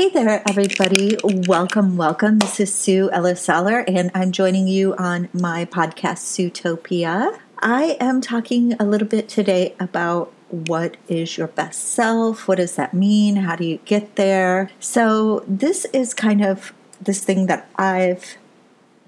Hey 0.00 0.08
there, 0.08 0.42
everybody. 0.48 1.18
Welcome, 1.22 1.98
welcome. 1.98 2.38
This 2.38 2.58
is 2.58 2.74
Sue 2.74 3.10
Ellis 3.10 3.46
Saller, 3.46 3.84
and 3.86 4.10
I'm 4.14 4.32
joining 4.32 4.66
you 4.66 4.96
on 4.96 5.28
my 5.34 5.66
podcast, 5.66 6.20
Suitopia. 6.24 7.38
I 7.58 7.98
am 8.00 8.22
talking 8.22 8.72
a 8.80 8.86
little 8.86 9.06
bit 9.06 9.28
today 9.28 9.74
about 9.78 10.32
what 10.48 10.96
is 11.06 11.36
your 11.36 11.48
best 11.48 11.84
self? 11.84 12.48
What 12.48 12.56
does 12.56 12.76
that 12.76 12.94
mean? 12.94 13.36
How 13.36 13.56
do 13.56 13.64
you 13.66 13.78
get 13.84 14.16
there? 14.16 14.70
So, 14.80 15.44
this 15.46 15.84
is 15.92 16.14
kind 16.14 16.42
of 16.42 16.72
this 16.98 17.22
thing 17.22 17.44
that 17.48 17.68
I've 17.76 18.38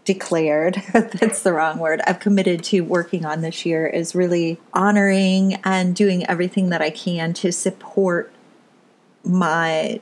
declared 0.04 0.82
that's 0.92 1.44
the 1.44 1.52
wrong 1.52 1.78
word 1.78 2.00
i've 2.08 2.18
committed 2.18 2.64
to 2.64 2.80
working 2.80 3.24
on 3.24 3.40
this 3.40 3.64
year 3.64 3.86
is 3.86 4.16
really 4.16 4.58
honoring 4.72 5.54
and 5.62 5.94
doing 5.94 6.26
everything 6.26 6.70
that 6.70 6.82
i 6.82 6.90
can 6.90 7.32
to 7.32 7.52
support 7.52 8.32
my 9.22 10.00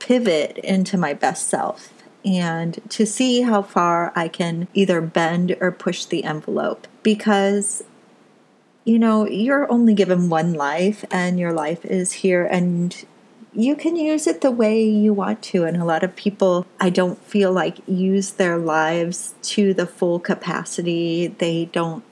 pivot 0.00 0.58
into 0.58 0.98
my 0.98 1.14
best 1.14 1.46
self 1.46 1.92
and 2.24 2.80
to 2.90 3.06
see 3.06 3.42
how 3.42 3.62
far 3.62 4.12
I 4.14 4.28
can 4.28 4.68
either 4.74 5.00
bend 5.00 5.56
or 5.60 5.70
push 5.70 6.04
the 6.04 6.24
envelope. 6.24 6.86
Because 7.02 7.82
you 8.84 8.98
know 8.98 9.26
you're 9.26 9.70
only 9.70 9.94
given 9.94 10.28
one 10.28 10.54
life 10.54 11.04
and 11.10 11.38
your 11.38 11.52
life 11.52 11.84
is 11.84 12.12
here 12.12 12.44
and 12.46 13.04
you 13.52 13.74
can 13.74 13.96
use 13.96 14.26
it 14.26 14.40
the 14.40 14.50
way 14.50 14.82
you 14.82 15.12
want 15.12 15.42
to. 15.42 15.64
And 15.64 15.76
a 15.76 15.84
lot 15.84 16.02
of 16.02 16.16
people 16.16 16.66
I 16.80 16.90
don't 16.90 17.22
feel 17.24 17.52
like 17.52 17.78
use 17.86 18.32
their 18.32 18.58
lives 18.58 19.34
to 19.42 19.74
the 19.74 19.86
full 19.86 20.18
capacity. 20.18 21.28
They 21.28 21.66
don't 21.66 22.04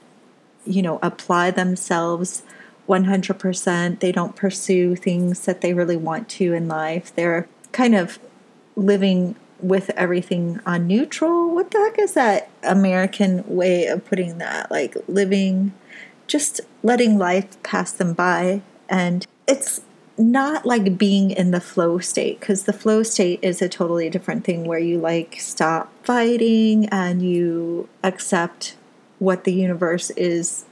you 0.65 0.81
know 0.81 0.99
apply 1.01 1.51
themselves 1.51 2.43
100% 2.87 3.99
they 3.99 4.11
don't 4.11 4.35
pursue 4.35 4.95
things 4.95 5.45
that 5.45 5.61
they 5.61 5.73
really 5.75 5.95
want 5.95 6.27
to 6.27 6.53
in 6.53 6.67
life. 6.67 7.13
They're 7.13 7.47
kind 7.71 7.95
of 7.95 8.19
living 8.75 9.35
with 9.61 9.89
everything 9.91 10.59
on 10.65 10.87
neutral. 10.87 11.53
What 11.53 11.71
the 11.71 11.79
heck 11.79 11.99
is 11.99 12.13
that 12.13 12.49
American 12.63 13.43
way 13.47 13.85
of 13.87 14.05
putting 14.05 14.37
that? 14.37 14.71
Like 14.71 14.95
living, 15.07 15.73
just 16.27 16.61
letting 16.83 17.17
life 17.17 17.61
pass 17.63 17.91
them 17.91 18.13
by. 18.13 18.61
And 18.87 19.25
it's 19.47 19.81
not 20.17 20.65
like 20.65 20.97
being 20.97 21.31
in 21.31 21.51
the 21.51 21.61
flow 21.61 21.97
state 21.99 22.39
because 22.39 22.63
the 22.63 22.73
flow 22.73 23.03
state 23.03 23.39
is 23.41 23.61
a 23.61 23.69
totally 23.69 24.09
different 24.09 24.43
thing 24.43 24.65
where 24.65 24.79
you 24.79 24.97
like 24.97 25.37
stop 25.39 25.91
fighting 26.03 26.87
and 26.87 27.21
you 27.21 27.87
accept 28.03 28.75
what 29.19 29.45
the 29.45 29.53
universe 29.53 30.09
is 30.11 30.65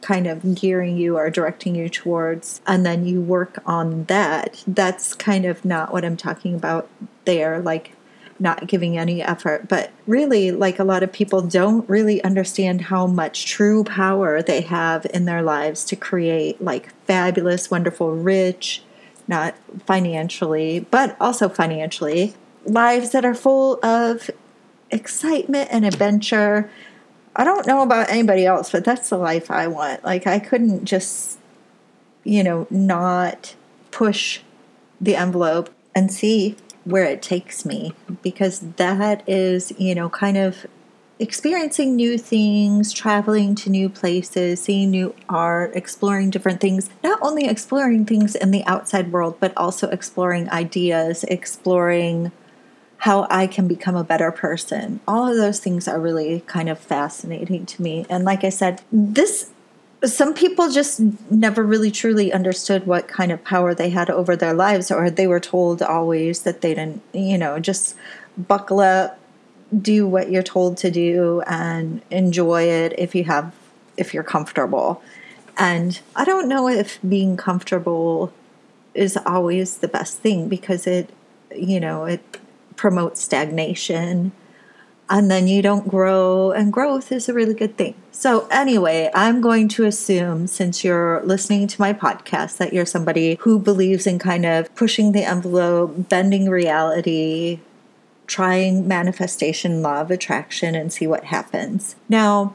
kind 0.00 0.26
of 0.26 0.54
gearing 0.54 0.96
you 0.96 1.16
or 1.16 1.30
directing 1.30 1.74
you 1.74 1.88
towards, 1.88 2.60
and 2.66 2.84
then 2.84 3.04
you 3.06 3.20
work 3.20 3.58
on 3.66 4.04
that. 4.04 4.62
That's 4.66 5.14
kind 5.14 5.44
of 5.44 5.64
not 5.64 5.92
what 5.92 6.04
I'm 6.04 6.16
talking 6.16 6.54
about 6.54 6.88
there, 7.24 7.60
like 7.60 7.92
not 8.40 8.66
giving 8.66 8.96
any 8.96 9.22
effort. 9.22 9.68
But 9.68 9.90
really, 10.06 10.50
like 10.50 10.78
a 10.78 10.84
lot 10.84 11.02
of 11.02 11.12
people 11.12 11.42
don't 11.42 11.88
really 11.88 12.22
understand 12.22 12.82
how 12.82 13.06
much 13.06 13.46
true 13.46 13.84
power 13.84 14.42
they 14.42 14.60
have 14.62 15.06
in 15.12 15.24
their 15.24 15.42
lives 15.42 15.84
to 15.86 15.96
create 15.96 16.62
like 16.62 16.92
fabulous, 17.04 17.70
wonderful, 17.70 18.12
rich, 18.12 18.82
not 19.26 19.54
financially, 19.84 20.80
but 20.90 21.16
also 21.20 21.48
financially, 21.48 22.34
lives 22.64 23.10
that 23.10 23.24
are 23.24 23.34
full 23.34 23.84
of 23.84 24.30
excitement 24.90 25.68
and 25.70 25.84
adventure 25.84 26.70
I 27.36 27.44
don't 27.44 27.66
know 27.66 27.82
about 27.82 28.10
anybody 28.10 28.46
else, 28.46 28.70
but 28.70 28.84
that's 28.84 29.08
the 29.10 29.18
life 29.18 29.50
I 29.50 29.68
want. 29.68 30.04
Like, 30.04 30.26
I 30.26 30.38
couldn't 30.38 30.84
just, 30.84 31.38
you 32.24 32.42
know, 32.42 32.66
not 32.70 33.54
push 33.90 34.40
the 35.00 35.16
envelope 35.16 35.70
and 35.94 36.12
see 36.12 36.56
where 36.84 37.04
it 37.04 37.22
takes 37.22 37.64
me 37.64 37.92
because 38.22 38.60
that 38.76 39.28
is, 39.28 39.72
you 39.78 39.94
know, 39.94 40.08
kind 40.08 40.36
of 40.36 40.66
experiencing 41.18 41.96
new 41.96 42.16
things, 42.16 42.92
traveling 42.92 43.54
to 43.56 43.70
new 43.70 43.88
places, 43.88 44.62
seeing 44.62 44.90
new 44.90 45.14
art, 45.28 45.74
exploring 45.74 46.30
different 46.30 46.60
things, 46.60 46.88
not 47.02 47.18
only 47.20 47.46
exploring 47.46 48.04
things 48.04 48.34
in 48.34 48.50
the 48.50 48.64
outside 48.64 49.12
world, 49.12 49.36
but 49.40 49.52
also 49.56 49.88
exploring 49.90 50.48
ideas, 50.50 51.24
exploring 51.24 52.30
how 52.98 53.26
I 53.30 53.46
can 53.46 53.68
become 53.68 53.96
a 53.96 54.04
better 54.04 54.32
person. 54.32 55.00
All 55.06 55.28
of 55.28 55.36
those 55.36 55.60
things 55.60 55.86
are 55.86 56.00
really 56.00 56.42
kind 56.46 56.68
of 56.68 56.78
fascinating 56.78 57.64
to 57.66 57.82
me. 57.82 58.04
And 58.10 58.24
like 58.24 58.44
I 58.44 58.48
said, 58.48 58.82
this 58.90 59.50
some 60.04 60.32
people 60.32 60.70
just 60.70 61.00
never 61.30 61.64
really 61.64 61.90
truly 61.90 62.32
understood 62.32 62.86
what 62.86 63.08
kind 63.08 63.32
of 63.32 63.42
power 63.42 63.74
they 63.74 63.90
had 63.90 64.08
over 64.10 64.36
their 64.36 64.54
lives 64.54 64.92
or 64.92 65.10
they 65.10 65.26
were 65.26 65.40
told 65.40 65.82
always 65.82 66.42
that 66.42 66.60
they 66.60 66.74
didn't, 66.74 67.02
you 67.12 67.36
know, 67.36 67.58
just 67.58 67.96
buckle 68.36 68.78
up, 68.78 69.18
do 69.82 70.06
what 70.06 70.30
you're 70.30 70.42
told 70.42 70.76
to 70.78 70.90
do 70.90 71.42
and 71.46 72.00
enjoy 72.10 72.62
it 72.62 72.94
if 72.96 73.14
you 73.14 73.24
have 73.24 73.52
if 73.96 74.14
you're 74.14 74.22
comfortable. 74.22 75.02
And 75.56 76.00
I 76.14 76.24
don't 76.24 76.48
know 76.48 76.68
if 76.68 77.00
being 77.06 77.36
comfortable 77.36 78.32
is 78.94 79.18
always 79.26 79.78
the 79.78 79.88
best 79.88 80.18
thing 80.18 80.48
because 80.48 80.86
it 80.86 81.10
you 81.54 81.80
know, 81.80 82.04
it 82.04 82.38
promotes 82.78 83.20
stagnation 83.20 84.32
and 85.10 85.30
then 85.30 85.46
you 85.46 85.60
don't 85.62 85.88
grow 85.88 86.50
and 86.52 86.72
growth 86.72 87.10
is 87.12 87.28
a 87.28 87.34
really 87.34 87.54
good 87.54 87.76
thing. 87.76 87.94
So 88.12 88.48
anyway 88.50 89.10
i'm 89.14 89.40
going 89.40 89.68
to 89.68 89.84
assume 89.84 90.46
since 90.46 90.82
you're 90.82 91.22
listening 91.24 91.66
to 91.68 91.80
my 91.80 91.92
podcast 91.92 92.56
that 92.56 92.72
you're 92.72 92.86
somebody 92.86 93.36
who 93.40 93.58
believes 93.58 94.06
in 94.06 94.18
kind 94.18 94.46
of 94.46 94.74
pushing 94.74 95.12
the 95.12 95.24
envelope 95.24 96.08
bending 96.08 96.48
reality 96.48 97.60
trying 98.28 98.86
manifestation 98.86 99.82
law 99.82 100.02
of 100.02 100.10
attraction 100.10 100.74
and 100.74 100.92
see 100.92 101.06
what 101.06 101.24
happens. 101.24 101.96
Now 102.08 102.54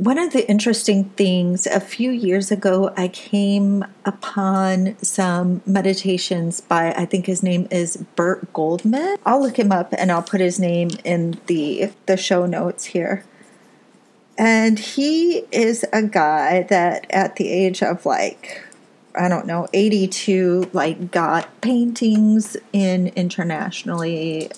one 0.00 0.16
of 0.16 0.32
the 0.32 0.48
interesting 0.48 1.04
things 1.10 1.66
a 1.66 1.78
few 1.78 2.10
years 2.10 2.50
ago, 2.50 2.90
I 2.96 3.08
came 3.08 3.84
upon 4.06 4.96
some 5.02 5.60
meditations 5.66 6.62
by, 6.62 6.94
I 6.94 7.04
think 7.04 7.26
his 7.26 7.42
name 7.42 7.68
is 7.70 7.98
Burt 8.16 8.50
Goldman. 8.54 9.18
I'll 9.26 9.42
look 9.42 9.58
him 9.58 9.70
up 9.70 9.92
and 9.92 10.10
I'll 10.10 10.22
put 10.22 10.40
his 10.40 10.58
name 10.58 10.88
in 11.04 11.38
the, 11.48 11.92
the 12.06 12.16
show 12.16 12.46
notes 12.46 12.86
here. 12.86 13.26
And 14.38 14.78
he 14.78 15.44
is 15.52 15.84
a 15.92 16.02
guy 16.02 16.62
that 16.70 17.06
at 17.10 17.36
the 17.36 17.50
age 17.50 17.82
of 17.82 18.06
like 18.06 18.64
I 19.14 19.28
don't 19.28 19.46
know, 19.46 19.66
82, 19.72 20.70
like 20.72 21.10
got 21.10 21.60
paintings 21.60 22.56
in 22.72 23.08
internationally 23.08 24.50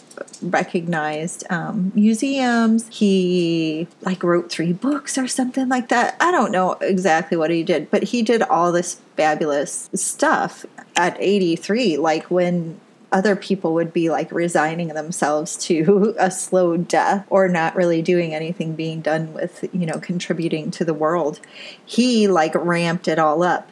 recognized 0.43 1.45
um, 1.51 1.91
museums. 1.95 2.87
He 2.89 3.89
like 4.03 4.23
wrote 4.23 4.51
three 4.51 4.73
books 4.73 5.17
or 5.17 5.27
something 5.27 5.69
like 5.69 5.89
that. 5.89 6.17
I 6.21 6.31
don't 6.31 6.53
know 6.53 6.73
exactly 6.81 7.37
what 7.37 7.51
he 7.51 7.63
did, 7.63 7.91
but 7.91 8.03
he 8.05 8.23
did 8.23 8.43
all 8.43 8.73
this 8.73 9.01
fabulous 9.17 9.89
stuff 9.95 10.67
at 10.97 11.17
83, 11.19 11.97
like 11.97 12.25
when 12.31 12.79
other 13.11 13.37
people 13.37 13.75
would 13.75 13.93
be 13.93 14.09
like 14.09 14.33
resigning 14.33 14.89
themselves 14.89 15.57
to 15.59 16.15
a 16.19 16.31
slow 16.31 16.77
death 16.77 17.27
or 17.31 17.49
not 17.49 17.77
really 17.77 18.03
doing 18.03 18.35
anything 18.35 18.75
being 18.75 19.01
done 19.01 19.33
with, 19.35 19.69
you 19.73 19.87
know, 19.87 19.99
contributing 19.99 20.71
to 20.73 20.85
the 20.85 20.95
world. 20.95 21.41
He 21.85 22.27
like 22.27 22.55
ramped 22.55 23.09
it 23.09 23.19
all 23.19 23.43
up 23.43 23.69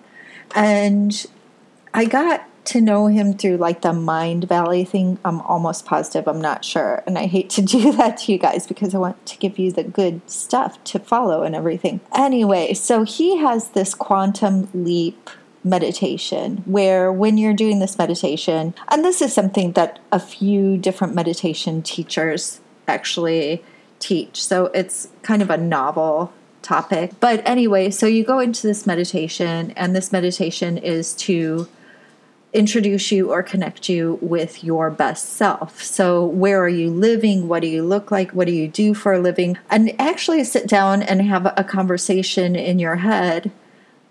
and 0.54 1.26
I 1.92 2.04
got 2.04 2.46
to 2.66 2.80
know 2.80 3.06
him 3.06 3.34
through 3.34 3.56
like 3.56 3.82
the 3.82 3.92
Mindvalley 3.92 4.86
thing. 4.86 5.18
I'm 5.24 5.40
almost 5.42 5.86
positive, 5.86 6.28
I'm 6.28 6.40
not 6.40 6.64
sure. 6.64 7.02
And 7.06 7.18
I 7.18 7.26
hate 7.26 7.50
to 7.50 7.62
do 7.76 7.92
that 7.92 8.18
to 8.18 8.32
you 8.32 8.38
guys 8.38 8.66
because 8.66 8.94
I 8.94 8.98
want 8.98 9.24
to 9.26 9.38
give 9.38 9.58
you 9.58 9.72
the 9.72 9.84
good 9.84 10.28
stuff 10.30 10.82
to 10.84 10.98
follow 10.98 11.42
and 11.42 11.54
everything. 11.54 12.00
Anyway, 12.14 12.74
so 12.74 13.02
he 13.02 13.38
has 13.38 13.70
this 13.70 13.94
quantum 13.94 14.68
leap 14.74 15.30
meditation 15.62 16.58
where 16.64 17.12
when 17.12 17.36
you're 17.36 17.54
doing 17.54 17.80
this 17.80 17.98
meditation, 17.98 18.74
and 18.88 19.04
this 19.04 19.20
is 19.20 19.32
something 19.32 19.72
that 19.72 19.98
a 20.10 20.20
few 20.20 20.78
different 20.78 21.14
meditation 21.14 21.82
teachers 21.82 22.60
actually 22.88 23.62
teach. 23.98 24.42
So 24.42 24.66
it's 24.66 25.08
kind 25.22 25.42
of 25.42 25.50
a 25.50 25.56
novel 25.56 26.32
topic. 26.62 27.12
But 27.20 27.42
anyway, 27.46 27.90
so 27.90 28.06
you 28.06 28.24
go 28.24 28.38
into 28.38 28.66
this 28.66 28.86
meditation, 28.86 29.72
and 29.72 29.94
this 29.94 30.12
meditation 30.12 30.78
is 30.78 31.14
to 31.16 31.68
introduce 32.52 33.12
you 33.12 33.30
or 33.30 33.42
connect 33.42 33.88
you 33.88 34.18
with 34.20 34.64
your 34.64 34.90
best 34.90 35.30
self. 35.30 35.82
So, 35.82 36.24
where 36.24 36.62
are 36.62 36.68
you 36.68 36.90
living? 36.90 37.48
What 37.48 37.60
do 37.60 37.68
you 37.68 37.82
look 37.82 38.10
like? 38.10 38.32
What 38.32 38.46
do 38.46 38.52
you 38.52 38.68
do 38.68 38.94
for 38.94 39.12
a 39.12 39.20
living? 39.20 39.56
And 39.70 39.94
actually 40.00 40.42
sit 40.44 40.66
down 40.66 41.02
and 41.02 41.22
have 41.22 41.52
a 41.56 41.64
conversation 41.64 42.56
in 42.56 42.78
your 42.78 42.96
head 42.96 43.50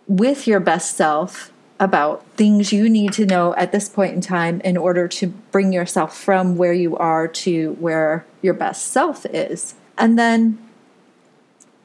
with 0.08 0.48
your 0.48 0.60
best 0.60 0.96
self 0.96 1.52
about 1.80 2.26
things 2.32 2.74
you 2.74 2.90
need 2.90 3.14
to 3.14 3.26
know 3.26 3.56
at 3.56 3.72
this 3.72 3.88
point 3.88 4.14
in 4.14 4.22
time 4.22 4.60
in 4.62 4.76
order 4.76 5.08
to 5.08 5.28
bring 5.28 5.72
yourself 5.72 6.18
from 6.18 6.58
where 6.58 6.74
you 6.74 6.98
are 6.98 7.28
to 7.28 7.74
where 7.80 8.26
your 8.42 8.54
best 8.54 8.88
self 8.88 9.26
is. 9.28 9.76
And 9.98 10.20
then 10.20 10.58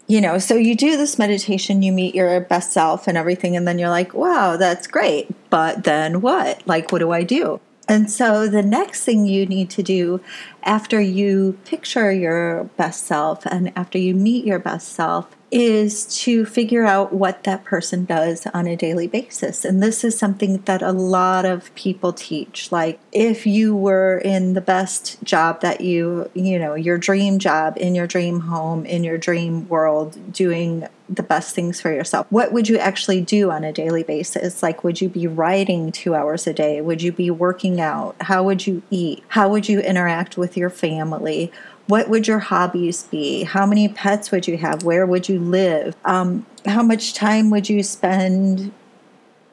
you 0.06 0.20
know, 0.20 0.38
so 0.38 0.54
you 0.54 0.74
do 0.74 0.96
this 0.96 1.18
meditation, 1.18 1.82
you 1.82 1.92
meet 1.92 2.14
your 2.14 2.40
best 2.40 2.72
self 2.72 3.08
and 3.08 3.16
everything, 3.16 3.56
and 3.56 3.66
then 3.66 3.78
you're 3.78 3.88
like, 3.88 4.12
wow, 4.12 4.56
that's 4.56 4.86
great. 4.86 5.28
But 5.50 5.84
then 5.84 6.20
what? 6.20 6.66
Like, 6.66 6.92
what 6.92 6.98
do 6.98 7.10
I 7.12 7.22
do? 7.22 7.60
And 7.88 8.10
so 8.10 8.48
the 8.48 8.62
next 8.62 9.04
thing 9.04 9.26
you 9.26 9.44
need 9.46 9.70
to 9.70 9.82
do 9.82 10.20
after 10.62 11.00
you 11.00 11.58
picture 11.64 12.10
your 12.10 12.64
best 12.76 13.04
self 13.04 13.44
and 13.46 13.72
after 13.76 13.98
you 13.98 14.14
meet 14.14 14.46
your 14.46 14.58
best 14.58 14.88
self 14.88 15.34
is 15.54 16.04
to 16.06 16.44
figure 16.44 16.84
out 16.84 17.12
what 17.12 17.44
that 17.44 17.62
person 17.62 18.04
does 18.04 18.44
on 18.48 18.66
a 18.66 18.74
daily 18.74 19.06
basis. 19.06 19.64
And 19.64 19.80
this 19.80 20.02
is 20.02 20.18
something 20.18 20.58
that 20.62 20.82
a 20.82 20.90
lot 20.90 21.44
of 21.44 21.72
people 21.76 22.12
teach. 22.12 22.72
Like 22.72 22.98
if 23.12 23.46
you 23.46 23.76
were 23.76 24.18
in 24.18 24.54
the 24.54 24.60
best 24.60 25.22
job 25.22 25.60
that 25.60 25.80
you, 25.80 26.28
you 26.34 26.58
know, 26.58 26.74
your 26.74 26.98
dream 26.98 27.38
job 27.38 27.76
in 27.76 27.94
your 27.94 28.08
dream 28.08 28.40
home, 28.40 28.84
in 28.84 29.04
your 29.04 29.16
dream 29.16 29.68
world, 29.68 30.32
doing 30.32 30.88
the 31.08 31.22
best 31.22 31.54
things 31.54 31.80
for 31.80 31.92
yourself. 31.92 32.26
What 32.30 32.52
would 32.52 32.68
you 32.68 32.78
actually 32.78 33.20
do 33.20 33.50
on 33.50 33.62
a 33.62 33.72
daily 33.72 34.02
basis? 34.02 34.62
Like, 34.62 34.82
would 34.82 35.00
you 35.00 35.08
be 35.08 35.26
writing 35.26 35.92
two 35.92 36.14
hours 36.14 36.46
a 36.46 36.52
day? 36.52 36.80
Would 36.80 37.02
you 37.02 37.12
be 37.12 37.30
working 37.30 37.80
out? 37.80 38.16
How 38.22 38.42
would 38.42 38.66
you 38.66 38.82
eat? 38.90 39.22
How 39.28 39.48
would 39.50 39.68
you 39.68 39.80
interact 39.80 40.36
with 40.36 40.56
your 40.56 40.70
family? 40.70 41.52
What 41.86 42.08
would 42.08 42.26
your 42.26 42.38
hobbies 42.38 43.04
be? 43.04 43.44
How 43.44 43.66
many 43.66 43.88
pets 43.88 44.30
would 44.30 44.48
you 44.48 44.56
have? 44.58 44.82
Where 44.84 45.06
would 45.06 45.28
you 45.28 45.38
live? 45.38 45.94
Um, 46.04 46.46
how 46.64 46.82
much 46.82 47.14
time 47.14 47.50
would 47.50 47.68
you 47.68 47.82
spend 47.82 48.72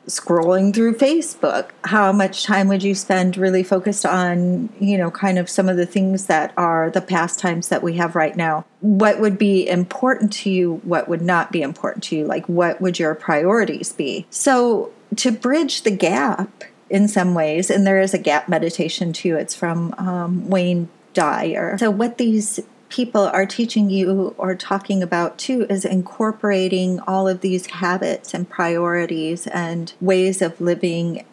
scrolling 0.07 0.73
through 0.73 0.95
Facebook? 0.95 1.69
How 1.83 2.11
much 2.11 2.43
time 2.43 2.67
would 2.67 2.83
you 2.83 2.95
spend 2.95 3.37
really 3.37 3.63
focused 3.63 4.05
on, 4.05 4.69
you 4.79 4.97
know, 4.97 5.11
kind 5.11 5.37
of 5.37 5.49
some 5.49 5.69
of 5.69 5.77
the 5.77 5.85
things 5.85 6.27
that 6.27 6.53
are 6.57 6.89
the 6.89 7.01
pastimes 7.01 7.69
that 7.69 7.83
we 7.83 7.93
have 7.93 8.15
right 8.15 8.35
now? 8.35 8.65
What 8.79 9.19
would 9.19 9.37
be 9.37 9.67
important 9.67 10.33
to 10.33 10.49
you? 10.49 10.81
What 10.83 11.07
would 11.07 11.21
not 11.21 11.51
be 11.51 11.61
important 11.61 12.03
to 12.05 12.15
you? 12.15 12.25
Like, 12.25 12.47
what 12.47 12.81
would 12.81 12.99
your 12.99 13.15
priorities 13.15 13.91
be? 13.91 14.25
So, 14.29 14.91
to 15.17 15.31
bridge 15.31 15.81
the 15.81 15.91
gap 15.91 16.63
in 16.89 17.07
some 17.07 17.33
ways, 17.33 17.69
and 17.69 17.85
there 17.85 17.99
is 17.99 18.13
a 18.13 18.17
gap 18.17 18.47
meditation 18.49 19.13
too, 19.13 19.35
it's 19.35 19.55
from 19.55 19.93
um, 19.97 20.49
Wayne 20.49 20.89
Dyer. 21.13 21.77
So, 21.77 21.89
what 21.89 22.17
these 22.17 22.59
people 22.89 23.21
are 23.21 23.45
teaching 23.45 23.89
you 23.89 24.35
or 24.37 24.53
talking 24.53 25.01
about 25.01 25.37
too 25.37 25.65
is 25.69 25.85
incorporating 25.85 26.99
all 27.01 27.27
of 27.27 27.41
these 27.41 27.65
habits 27.67 28.33
and 28.33 28.49
priorities 28.49 29.47
and 29.47 29.93
ways 30.01 30.41
of 30.41 30.59
living 30.59 31.25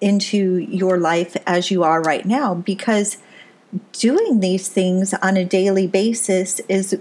into 0.00 0.58
your 0.58 0.98
life 0.98 1.36
as 1.46 1.70
you 1.70 1.82
are 1.82 2.02
right 2.02 2.26
now 2.26 2.54
because 2.54 3.16
doing 3.92 4.40
these 4.40 4.68
things 4.68 5.14
on 5.14 5.36
a 5.38 5.44
daily 5.44 5.86
basis 5.86 6.60
is 6.68 6.98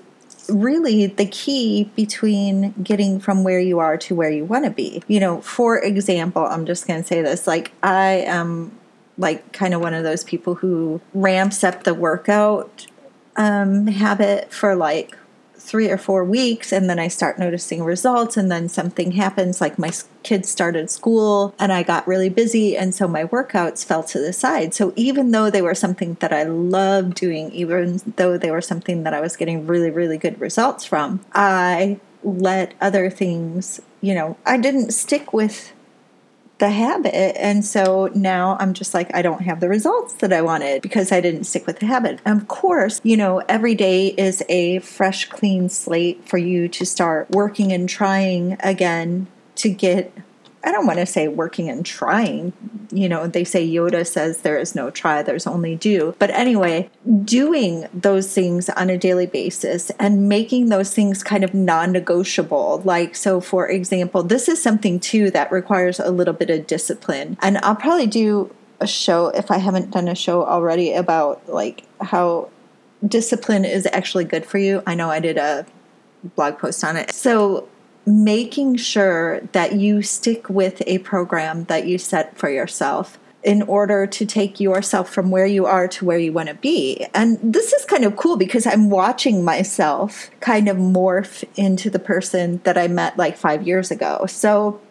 really 0.47 1.07
the 1.07 1.25
key 1.25 1.89
between 1.95 2.71
getting 2.83 3.19
from 3.19 3.43
where 3.43 3.59
you 3.59 3.79
are 3.79 3.97
to 3.97 4.15
where 4.15 4.29
you 4.29 4.45
want 4.45 4.63
to 4.63 4.71
be. 4.71 5.01
You 5.07 5.19
know, 5.19 5.41
for 5.41 5.77
example, 5.79 6.45
I'm 6.45 6.65
just 6.65 6.87
going 6.87 7.01
to 7.01 7.07
say 7.07 7.21
this 7.21 7.47
like 7.47 7.71
I 7.83 8.23
am 8.27 8.71
like 9.17 9.51
kind 9.53 9.73
of 9.73 9.81
one 9.81 9.93
of 9.93 10.03
those 10.03 10.23
people 10.23 10.55
who 10.55 11.01
ramps 11.13 11.63
up 11.63 11.83
the 11.83 11.93
workout 11.93 12.87
um, 13.35 13.87
habit 13.87 14.51
for 14.51 14.75
like 14.75 15.17
three 15.65 15.89
or 15.89 15.97
four 15.97 16.23
weeks 16.23 16.71
and 16.71 16.87
then 16.87 16.99
I 16.99 17.07
start 17.07 17.39
noticing 17.39 17.83
results 17.83 18.37
and 18.37 18.51
then 18.51 18.69
something 18.69 19.13
happens 19.13 19.59
like 19.59 19.79
my 19.79 19.91
kids 20.21 20.47
started 20.47 20.91
school 20.91 21.55
and 21.57 21.73
I 21.73 21.81
got 21.81 22.07
really 22.07 22.29
busy 22.29 22.77
and 22.77 22.93
so 22.93 23.07
my 23.07 23.25
workouts 23.25 23.83
fell 23.83 24.03
to 24.03 24.19
the 24.19 24.31
side. 24.31 24.75
So 24.75 24.93
even 24.95 25.31
though 25.31 25.49
they 25.49 25.63
were 25.63 25.73
something 25.73 26.17
that 26.19 26.31
I 26.31 26.43
loved 26.43 27.15
doing 27.15 27.51
even 27.51 27.99
though 28.15 28.37
they 28.37 28.51
were 28.51 28.61
something 28.61 29.03
that 29.03 29.13
I 29.15 29.21
was 29.21 29.35
getting 29.35 29.65
really 29.65 29.89
really 29.89 30.19
good 30.19 30.39
results 30.39 30.85
from, 30.85 31.21
I 31.33 31.99
let 32.23 32.75
other 32.79 33.09
things, 33.09 33.81
you 34.01 34.13
know, 34.13 34.37
I 34.45 34.57
didn't 34.57 34.91
stick 34.91 35.33
with 35.33 35.71
the 36.57 36.69
habit. 36.69 37.13
And 37.15 37.65
so 37.65 38.09
now 38.15 38.57
I'm 38.59 38.73
just 38.73 38.93
like, 38.93 39.13
I 39.13 39.21
don't 39.21 39.41
have 39.41 39.59
the 39.59 39.67
results 39.67 40.15
that 40.15 40.31
I 40.31 40.41
wanted 40.41 40.81
because 40.81 41.11
I 41.11 41.19
didn't 41.19 41.43
stick 41.43 41.67
with 41.67 41.79
the 41.79 41.85
habit. 41.85 42.19
And 42.25 42.41
of 42.41 42.47
course, 42.47 43.01
you 43.03 43.17
know, 43.17 43.39
every 43.49 43.75
day 43.75 44.07
is 44.07 44.41
a 44.47 44.79
fresh, 44.79 45.27
clean 45.29 45.69
slate 45.69 46.27
for 46.27 46.37
you 46.37 46.67
to 46.69 46.85
start 46.85 47.29
working 47.29 47.73
and 47.73 47.89
trying 47.89 48.57
again 48.61 49.27
to 49.55 49.69
get 49.69 50.13
I 50.65 50.71
don't 50.71 50.87
want 50.87 50.97
to 50.97 51.05
say 51.05 51.27
working 51.27 51.69
and 51.69 51.85
trying. 51.85 52.51
You 52.91 53.07
know, 53.07 53.27
they 53.27 53.43
say 53.43 53.67
Yoda 53.67 54.05
says 54.05 54.39
there 54.39 54.57
is 54.57 54.73
no 54.73 54.89
try, 54.89 55.21
there's 55.21 55.45
only 55.45 55.75
do. 55.75 56.15
But 56.17 56.31
anyway, 56.31 56.89
doing 57.23 57.87
those 57.93 58.33
things 58.33 58.67
on 58.69 58.89
a 58.89 58.97
daily 58.97 59.27
basis 59.27 59.91
and 59.99 60.27
making 60.27 60.69
those 60.69 60.93
things 60.93 61.23
kind 61.23 61.43
of 61.43 61.53
non 61.53 61.91
negotiable. 61.91 62.81
Like, 62.83 63.15
so 63.15 63.39
for 63.39 63.69
example, 63.69 64.23
this 64.23 64.49
is 64.49 64.61
something 64.61 64.99
too 64.99 65.29
that 65.31 65.51
requires 65.51 65.99
a 65.99 66.09
little 66.09 66.33
bit 66.33 66.49
of 66.49 66.65
discipline. 66.65 67.37
And 67.41 67.59
I'll 67.59 67.75
probably 67.75 68.07
do 68.07 68.53
a 68.79 68.87
show 68.87 69.27
if 69.27 69.51
I 69.51 69.59
haven't 69.59 69.91
done 69.91 70.07
a 70.07 70.15
show 70.15 70.43
already 70.43 70.93
about 70.93 71.47
like 71.47 71.83
how 72.01 72.49
discipline 73.07 73.65
is 73.65 73.87
actually 73.91 74.25
good 74.25 74.45
for 74.45 74.57
you. 74.57 74.81
I 74.87 74.95
know 74.95 75.09
I 75.09 75.19
did 75.19 75.37
a 75.37 75.65
blog 76.35 76.57
post 76.57 76.83
on 76.83 76.97
it. 76.97 77.11
So 77.11 77.67
making 78.05 78.75
sure 78.75 79.41
that 79.51 79.73
you 79.73 80.01
stick 80.01 80.49
with 80.49 80.81
a 80.85 80.99
program 80.99 81.63
that 81.65 81.87
you 81.87 81.97
set 81.97 82.37
for 82.37 82.49
yourself 82.49 83.17
in 83.45 83.61
order 83.63 84.07
to 84.07 84.25
take 84.25 84.59
yourself 84.59 85.07
from 85.07 85.29
where 85.29 85.45
you 85.45 85.67
are 85.67 85.87
to 85.87 86.03
where 86.03 86.17
you 86.17 86.33
want 86.33 86.49
to 86.49 86.55
be. 86.55 87.05
And 87.13 87.37
this 87.43 87.73
is 87.73 87.85
kind 87.85 88.03
of 88.03 88.15
cool 88.15 88.37
because 88.37 88.65
I'm 88.65 88.89
watching 88.89 89.45
myself 89.45 90.31
kind 90.39 90.67
of 90.67 90.77
morph 90.77 91.43
into 91.55 91.91
the 91.91 91.99
person 91.99 92.59
that 92.63 92.75
I 92.75 92.87
met 92.87 93.17
like 93.17 93.37
five 93.37 93.65
years 93.65 93.91
ago. 93.91 94.25
So 94.27 94.81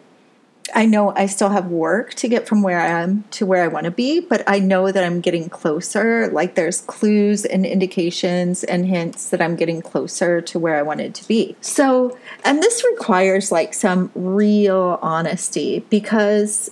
I 0.73 0.85
know 0.85 1.13
I 1.15 1.27
still 1.27 1.49
have 1.49 1.67
work 1.67 2.15
to 2.15 2.27
get 2.27 2.47
from 2.47 2.63
where 2.63 2.79
I 2.79 2.87
am 2.87 3.23
to 3.31 3.45
where 3.45 3.63
I 3.63 3.67
want 3.67 3.85
to 3.85 3.91
be, 3.91 4.19
but 4.19 4.43
I 4.47 4.59
know 4.59 4.91
that 4.91 5.03
I'm 5.03 5.21
getting 5.21 5.49
closer. 5.49 6.27
Like 6.29 6.55
there's 6.55 6.81
clues 6.81 7.45
and 7.45 7.65
indications 7.65 8.63
and 8.63 8.85
hints 8.85 9.29
that 9.29 9.41
I'm 9.41 9.55
getting 9.55 9.81
closer 9.81 10.41
to 10.41 10.59
where 10.59 10.75
I 10.75 10.81
wanted 10.81 11.13
to 11.15 11.27
be. 11.27 11.55
So, 11.61 12.17
and 12.43 12.63
this 12.63 12.83
requires 12.89 13.51
like 13.51 13.73
some 13.73 14.11
real 14.15 14.99
honesty 15.01 15.85
because 15.89 16.71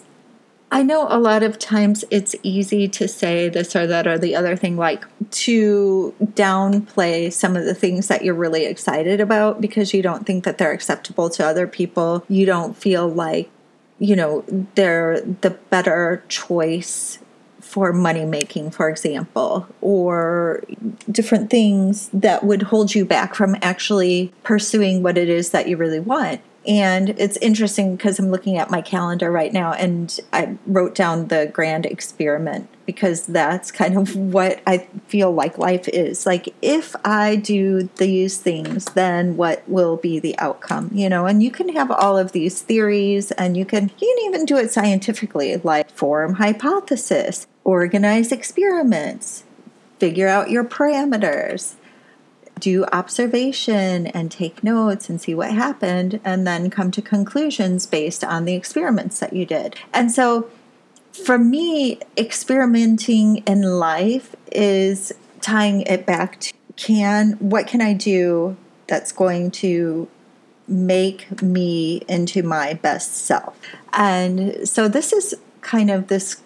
I 0.73 0.81
know 0.81 1.05
a 1.07 1.19
lot 1.19 1.43
of 1.43 1.59
times 1.59 2.03
it's 2.09 2.35
easy 2.41 2.87
to 2.87 3.07
say 3.07 3.47
this 3.47 3.75
or 3.75 3.85
that 3.85 4.07
or 4.07 4.17
the 4.17 4.35
other 4.35 4.55
thing, 4.55 4.75
like 4.75 5.05
to 5.29 6.15
downplay 6.19 7.31
some 7.31 7.55
of 7.55 7.65
the 7.65 7.75
things 7.75 8.07
that 8.07 8.25
you're 8.25 8.33
really 8.33 8.65
excited 8.65 9.21
about 9.21 9.61
because 9.61 9.93
you 9.93 10.01
don't 10.01 10.25
think 10.25 10.45
that 10.45 10.57
they're 10.57 10.71
acceptable 10.71 11.29
to 11.29 11.45
other 11.45 11.67
people. 11.67 12.25
You 12.27 12.47
don't 12.47 12.75
feel 12.75 13.07
like 13.07 13.51
you 14.03 14.17
know 14.17 14.43
they're 14.75 15.21
the 15.21 15.51
better 15.69 16.21
choice 16.27 17.19
for 17.61 17.93
money 17.93 18.25
making 18.25 18.69
for 18.69 18.89
example 18.89 19.65
or 19.79 20.61
different 21.09 21.49
things 21.49 22.09
that 22.13 22.43
would 22.43 22.61
hold 22.63 22.93
you 22.93 23.05
back 23.05 23.33
from 23.33 23.55
actually 23.61 24.31
pursuing 24.43 25.01
what 25.01 25.17
it 25.17 25.29
is 25.29 25.51
that 25.51 25.69
you 25.69 25.77
really 25.77 26.01
want 26.01 26.41
and 26.65 27.09
it's 27.09 27.37
interesting 27.37 27.95
because 27.95 28.19
I'm 28.19 28.31
looking 28.31 28.57
at 28.57 28.69
my 28.69 28.81
calendar 28.81 29.29
right 29.31 29.51
now 29.51 29.73
and 29.73 30.17
I 30.31 30.57
wrote 30.65 30.95
down 30.95 31.27
the 31.27 31.49
grand 31.51 31.85
experiment 31.85 32.69
because 32.85 33.25
that's 33.25 33.71
kind 33.71 33.97
of 33.97 34.15
what 34.15 34.61
I 34.65 34.87
feel 35.07 35.31
like 35.31 35.57
life 35.57 35.87
is. 35.89 36.25
Like, 36.25 36.53
if 36.61 36.95
I 37.05 37.35
do 37.35 37.89
these 37.97 38.37
things, 38.37 38.85
then 38.85 39.35
what 39.35 39.67
will 39.67 39.97
be 39.97 40.19
the 40.19 40.37
outcome? 40.39 40.89
You 40.93 41.09
know, 41.09 41.25
and 41.25 41.43
you 41.43 41.51
can 41.51 41.69
have 41.69 41.91
all 41.91 42.17
of 42.17 42.31
these 42.31 42.61
theories 42.61 43.31
and 43.31 43.57
you 43.57 43.65
can, 43.65 43.91
you 43.99 44.15
can 44.17 44.25
even 44.25 44.45
do 44.45 44.57
it 44.57 44.71
scientifically, 44.71 45.57
like 45.57 45.89
form 45.89 46.35
hypothesis, 46.35 47.45
organize 47.63 48.31
experiments, 48.31 49.43
figure 49.99 50.27
out 50.27 50.49
your 50.49 50.63
parameters 50.63 51.75
do 52.59 52.85
observation 52.85 54.07
and 54.07 54.31
take 54.31 54.63
notes 54.63 55.09
and 55.09 55.19
see 55.19 55.33
what 55.33 55.51
happened, 55.51 56.19
and 56.23 56.47
then 56.47 56.69
come 56.69 56.91
to 56.91 57.01
conclusions 57.01 57.85
based 57.85 58.23
on 58.23 58.45
the 58.45 58.53
experiments 58.53 59.19
that 59.19 59.33
you 59.33 59.45
did. 59.45 59.75
And 59.93 60.11
so, 60.11 60.49
for 61.25 61.37
me, 61.37 61.99
experimenting 62.17 63.37
in 63.45 63.61
life 63.61 64.35
is 64.51 65.11
tying 65.41 65.81
it 65.81 66.05
back 66.05 66.39
to 66.39 66.53
can 66.75 67.33
what 67.33 67.67
can 67.67 67.81
I 67.81 67.93
do 67.93 68.57
that's 68.87 69.11
going 69.11 69.51
to 69.51 70.07
make 70.67 71.41
me 71.41 72.01
into 72.07 72.43
my 72.43 72.73
best 72.73 73.13
self. 73.13 73.59
And 73.91 74.67
so 74.67 74.87
this 74.87 75.13
is 75.13 75.35
kind 75.61 75.91
of 75.91 76.07
this 76.07 76.41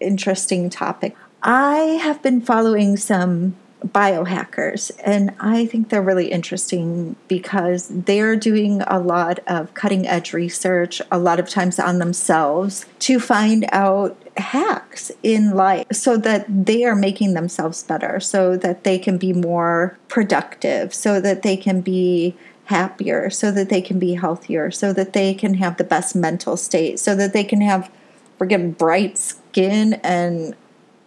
interesting 0.00 0.70
topic. 0.70 1.16
I 1.42 1.98
have 2.02 2.22
been 2.22 2.40
following 2.40 2.96
some 2.96 3.56
biohackers. 3.86 4.90
And 5.04 5.34
I 5.38 5.66
think 5.66 5.88
they're 5.88 6.02
really 6.02 6.30
interesting 6.30 7.16
because 7.28 7.88
they're 7.88 8.36
doing 8.36 8.82
a 8.86 8.98
lot 8.98 9.40
of 9.46 9.74
cutting 9.74 10.06
edge 10.06 10.32
research, 10.32 11.02
a 11.10 11.18
lot 11.18 11.38
of 11.38 11.48
times 11.48 11.78
on 11.78 11.98
themselves, 11.98 12.86
to 13.00 13.20
find 13.20 13.66
out 13.72 14.16
hacks 14.36 15.12
in 15.22 15.52
life 15.52 15.86
so 15.92 16.16
that 16.16 16.46
they 16.48 16.84
are 16.84 16.96
making 16.96 17.34
themselves 17.34 17.82
better, 17.82 18.18
so 18.18 18.56
that 18.56 18.84
they 18.84 18.98
can 18.98 19.18
be 19.18 19.32
more 19.32 19.98
productive, 20.08 20.92
so 20.92 21.20
that 21.20 21.42
they 21.42 21.56
can 21.56 21.80
be 21.80 22.34
happier, 22.64 23.28
so 23.30 23.50
that 23.52 23.68
they 23.68 23.82
can 23.82 23.98
be 23.98 24.14
healthier, 24.14 24.70
so 24.70 24.92
that 24.92 25.12
they 25.12 25.34
can 25.34 25.54
have 25.54 25.76
the 25.76 25.84
best 25.84 26.16
mental 26.16 26.56
state, 26.56 26.98
so 26.98 27.14
that 27.14 27.32
they 27.32 27.44
can 27.44 27.60
have 27.60 27.90
friggin' 28.38 28.76
bright 28.76 29.18
skin 29.18 29.94
and 30.02 30.56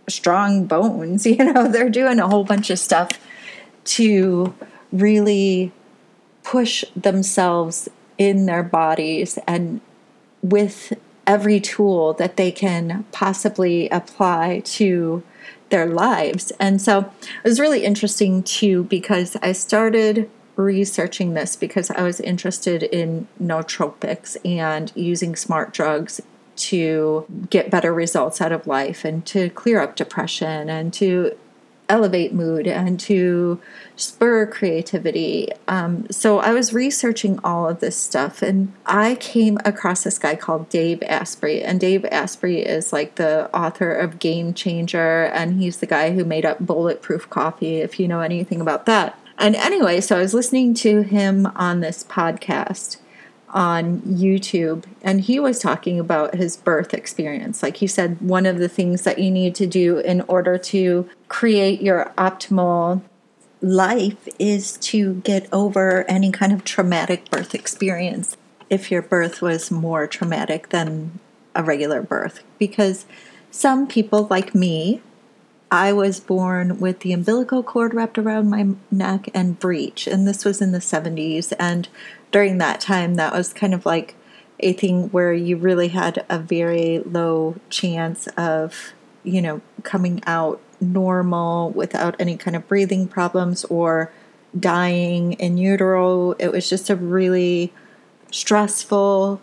strong 0.08 0.66
bones. 0.66 1.26
You 1.38 1.54
know, 1.54 1.68
they're 1.68 1.90
doing 1.90 2.20
a 2.20 2.28
whole 2.28 2.44
bunch 2.44 2.70
of 2.70 2.80
stuff 2.80 3.12
to 3.86 4.54
really 4.92 5.72
push 6.44 6.84
themselves 6.96 7.90
in 8.18 8.46
their 8.46 8.64
bodies 8.64 9.38
and 9.48 9.82
with 10.42 10.94
every 11.28 11.60
tool 11.60 12.14
that 12.14 12.38
they 12.38 12.52
can 12.52 13.06
possibly 13.12 13.90
apply 13.90 14.62
to 14.64 15.22
their 15.70 15.86
lives. 15.86 16.52
And 16.60 16.82
so 16.82 17.12
it 17.44 17.48
was 17.48 17.60
really 17.60 17.84
interesting 17.84 18.42
too 18.44 18.84
because 18.86 19.36
I 19.42 19.52
started 19.52 20.30
researching 20.56 21.34
this 21.34 21.56
because 21.56 21.92
I 21.92 22.02
was 22.02 22.20
interested 22.22 22.82
in 22.82 23.28
nootropics 23.42 24.38
and 24.46 24.92
using 24.96 25.36
smart 25.36 25.74
drugs 25.74 26.22
to 26.58 27.26
get 27.50 27.72
better 27.72 27.94
results 27.94 28.42
out 28.42 28.52
of 28.52 28.68
life 28.68 29.06
and 29.06 29.26
to 29.28 29.50
clear 29.52 29.80
up 29.80 29.96
depression 29.96 30.70
and 30.70 30.94
to 30.94 31.38
elevate 31.90 32.34
mood 32.34 32.68
and 32.68 33.00
to 33.00 33.60
spur 33.96 34.46
creativity. 34.46 35.50
Um, 35.68 36.06
so 36.12 36.40
I 36.40 36.52
was 36.52 36.74
researching 36.74 37.40
all 37.44 37.68
of 37.68 37.80
this 37.80 37.98
stuff 37.98 38.42
and 38.42 38.74
I 38.86 39.16
came 39.16 39.58
across 39.66 40.04
this 40.04 40.20
guy 40.20 40.36
called 40.36 40.70
Dave 40.70 41.02
Asprey. 41.04 41.64
And 41.64 41.80
Dave 41.80 42.06
Asprey 42.06 42.60
is 42.60 42.92
like 42.92 43.16
the 43.16 43.50
author 43.56 43.92
of 43.92 44.20
Game 44.20 44.54
Changer 44.54 45.26
and 45.26 45.62
he's 45.62 45.78
the 45.78 45.86
guy 45.86 46.12
who 46.12 46.26
made 46.26 46.46
up 46.46 46.60
Bulletproof 46.60 47.30
Coffee, 47.30 47.78
if 47.78 48.00
you 48.00 48.08
know 48.08 48.20
anything 48.20 48.62
about 48.62 48.86
that. 48.86 49.20
And 49.38 49.56
anyway, 49.56 50.02
so 50.02 50.18
I 50.18 50.22
was 50.22 50.34
listening 50.34 50.74
to 50.76 51.02
him 51.02 51.46
on 51.56 51.80
this 51.80 52.04
podcast 52.04 52.98
on 53.50 54.02
YouTube, 54.02 54.84
and 55.02 55.22
he 55.22 55.40
was 55.40 55.60
talking 55.60 56.00
about 56.00 56.36
his 56.36 56.58
birth 56.58 56.94
experience. 56.94 57.64
Like 57.64 57.78
he 57.78 57.88
said, 57.88 58.22
one 58.22 58.46
of 58.46 58.58
the 58.58 58.68
things 58.70 59.04
that 59.04 59.20
you 59.20 59.32
need 59.32 59.56
to 59.56 59.66
do 59.66 60.00
in 60.00 60.22
order 60.22 60.58
to 60.58 61.10
create 61.28 61.82
your 61.82 62.12
optimal 62.18 63.02
life 63.62 64.28
is 64.38 64.78
to 64.78 65.16
get 65.16 65.48
over 65.52 66.04
any 66.10 66.32
kind 66.32 66.52
of 66.52 66.64
traumatic 66.64 67.30
birth 67.32 67.56
experience 67.56 68.38
if 68.70 68.92
your 68.92 69.02
birth 69.02 69.42
was 69.42 69.72
more 69.72 70.08
traumatic 70.08 70.70
than 70.70 71.20
a 71.56 71.64
regular 71.64 72.02
birth. 72.02 72.44
Because 72.60 73.06
some 73.50 73.88
people, 73.88 74.28
like 74.30 74.54
me, 74.54 75.02
I 75.72 75.92
was 75.92 76.20
born 76.20 76.80
with 76.80 77.00
the 77.00 77.12
umbilical 77.12 77.62
cord 77.64 77.94
wrapped 77.94 78.18
around 78.18 78.50
my 78.50 78.68
neck 78.92 79.30
and 79.34 79.60
breech, 79.60 80.08
and 80.08 80.28
this 80.28 80.46
was 80.46 80.62
in 80.62 80.72
the 80.72 80.80
70s. 80.80 81.52
And 81.60 81.90
during 82.32 82.58
that 82.58 82.82
time, 82.82 83.16
that 83.16 83.34
was 83.34 83.54
kind 83.54 83.74
of 83.74 83.86
like 83.86 84.16
a 84.60 84.74
thing 84.74 85.10
where 85.10 85.34
you 85.34 85.58
really 85.58 85.90
had 85.90 86.26
a 86.30 86.40
very 86.40 87.00
low 87.00 87.56
chance 87.70 88.28
of, 88.38 88.94
you 89.24 89.42
know, 89.42 89.62
coming 89.84 90.22
out 90.26 90.60
normal 90.80 91.72
without 91.72 92.16
any 92.20 92.38
kind 92.38 92.56
of 92.56 92.68
breathing 92.68 93.08
problems 93.08 93.64
or 93.66 94.12
dying 94.60 95.34
in 95.34 95.58
utero. 95.58 96.32
It 96.34 96.52
was 96.52 96.70
just 96.70 96.90
a 96.90 96.96
really 96.96 97.74
stressful 98.32 99.42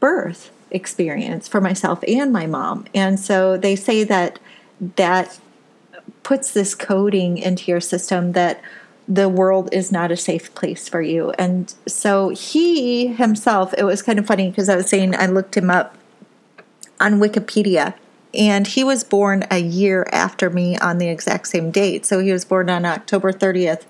birth 0.00 0.50
experience 0.70 1.48
for 1.48 1.60
myself 1.60 2.02
and 2.08 2.32
my 2.32 2.46
mom. 2.46 2.86
And 2.94 3.20
so 3.20 3.56
they 3.56 3.76
say 3.76 4.04
that 4.04 4.38
that 4.96 5.38
puts 6.22 6.52
this 6.52 6.74
coding 6.74 7.38
into 7.38 7.70
your 7.70 7.80
system 7.80 8.32
that 8.32 8.60
the 9.08 9.28
world 9.28 9.68
is 9.72 9.90
not 9.90 10.12
a 10.12 10.16
safe 10.16 10.54
place 10.54 10.88
for 10.88 11.02
you. 11.02 11.30
And 11.32 11.74
so 11.86 12.28
he 12.30 13.08
himself, 13.08 13.74
it 13.76 13.84
was 13.84 14.02
kind 14.02 14.18
of 14.18 14.26
funny 14.26 14.50
because 14.50 14.68
I 14.68 14.76
was 14.76 14.88
saying 14.88 15.14
I 15.14 15.26
looked 15.26 15.56
him 15.56 15.70
up 15.70 15.96
on 17.00 17.14
Wikipedia 17.14 17.94
and 18.34 18.66
he 18.66 18.84
was 18.84 19.04
born 19.04 19.44
a 19.50 19.58
year 19.58 20.08
after 20.12 20.48
me 20.48 20.78
on 20.78 20.98
the 20.98 21.08
exact 21.08 21.48
same 21.48 21.70
date. 21.70 22.06
So 22.06 22.20
he 22.20 22.32
was 22.32 22.44
born 22.44 22.70
on 22.70 22.84
October 22.84 23.32
30th 23.32 23.82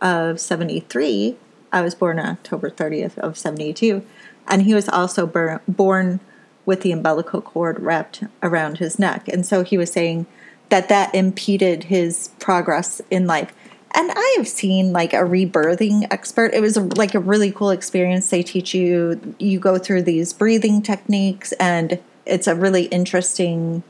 of 0.00 0.40
73. 0.40 1.36
I 1.72 1.80
was 1.80 1.94
born 1.94 2.18
on 2.18 2.26
October 2.26 2.70
30th 2.70 3.16
of 3.18 3.38
72. 3.38 4.04
And 4.46 4.62
he 4.62 4.74
was 4.74 4.88
also 4.88 5.26
born 5.68 6.20
with 6.66 6.82
the 6.82 6.92
umbilical 6.92 7.40
cord 7.40 7.80
wrapped 7.80 8.24
around 8.42 8.78
his 8.78 8.98
neck. 8.98 9.28
And 9.28 9.46
so 9.46 9.62
he 9.62 9.78
was 9.78 9.92
saying 9.92 10.26
that 10.68 10.88
that 10.88 11.14
impeded 11.14 11.84
his 11.84 12.28
progress 12.38 13.00
in 13.10 13.26
life. 13.26 13.52
And 13.92 14.12
I 14.14 14.34
have 14.36 14.46
seen 14.46 14.92
like 14.92 15.12
a 15.12 15.18
rebirthing 15.18 16.06
expert. 16.10 16.52
It 16.52 16.60
was 16.60 16.76
like 16.76 17.14
a 17.14 17.20
really 17.20 17.50
cool 17.50 17.70
experience. 17.70 18.28
They 18.28 18.42
teach 18.42 18.74
you, 18.74 19.34
you 19.38 19.58
go 19.58 19.78
through 19.78 20.02
these 20.02 20.32
breathing 20.32 20.82
techniques, 20.82 21.52
and 21.52 21.98
it's 22.26 22.46
a 22.46 22.54
really 22.54 22.84
interesting 22.84 23.82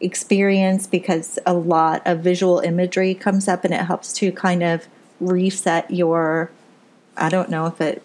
experience 0.00 0.86
because 0.86 1.38
a 1.46 1.54
lot 1.54 2.02
of 2.06 2.20
visual 2.20 2.60
imagery 2.60 3.14
comes 3.14 3.48
up 3.48 3.64
and 3.64 3.72
it 3.72 3.80
helps 3.80 4.12
to 4.14 4.32
kind 4.32 4.62
of 4.62 4.86
reset 5.20 5.90
your. 5.90 6.50
I 7.16 7.28
don't 7.28 7.50
know 7.50 7.66
if 7.66 7.80
it 7.80 8.02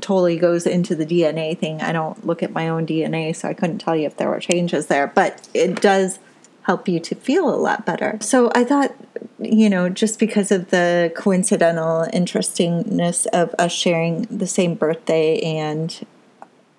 totally 0.00 0.36
goes 0.36 0.66
into 0.66 0.94
the 0.94 1.06
DNA 1.06 1.56
thing. 1.58 1.80
I 1.80 1.92
don't 1.92 2.26
look 2.26 2.42
at 2.42 2.52
my 2.52 2.68
own 2.68 2.86
DNA, 2.86 3.34
so 3.34 3.48
I 3.48 3.54
couldn't 3.54 3.78
tell 3.78 3.96
you 3.96 4.06
if 4.06 4.16
there 4.16 4.28
were 4.28 4.40
changes 4.40 4.86
there, 4.86 5.06
but 5.06 5.48
it 5.54 5.80
does 5.80 6.18
help 6.62 6.88
you 6.88 7.00
to 7.00 7.14
feel 7.14 7.48
a 7.48 7.56
lot 7.56 7.84
better. 7.84 8.18
So 8.20 8.50
I 8.54 8.64
thought, 8.64 8.94
you 9.40 9.68
know, 9.68 9.88
just 9.88 10.18
because 10.18 10.50
of 10.52 10.70
the 10.70 11.12
coincidental 11.16 12.06
interestingness 12.12 13.26
of 13.26 13.54
us 13.58 13.72
sharing 13.72 14.22
the 14.22 14.46
same 14.46 14.74
birthday 14.74 15.40
and 15.40 16.06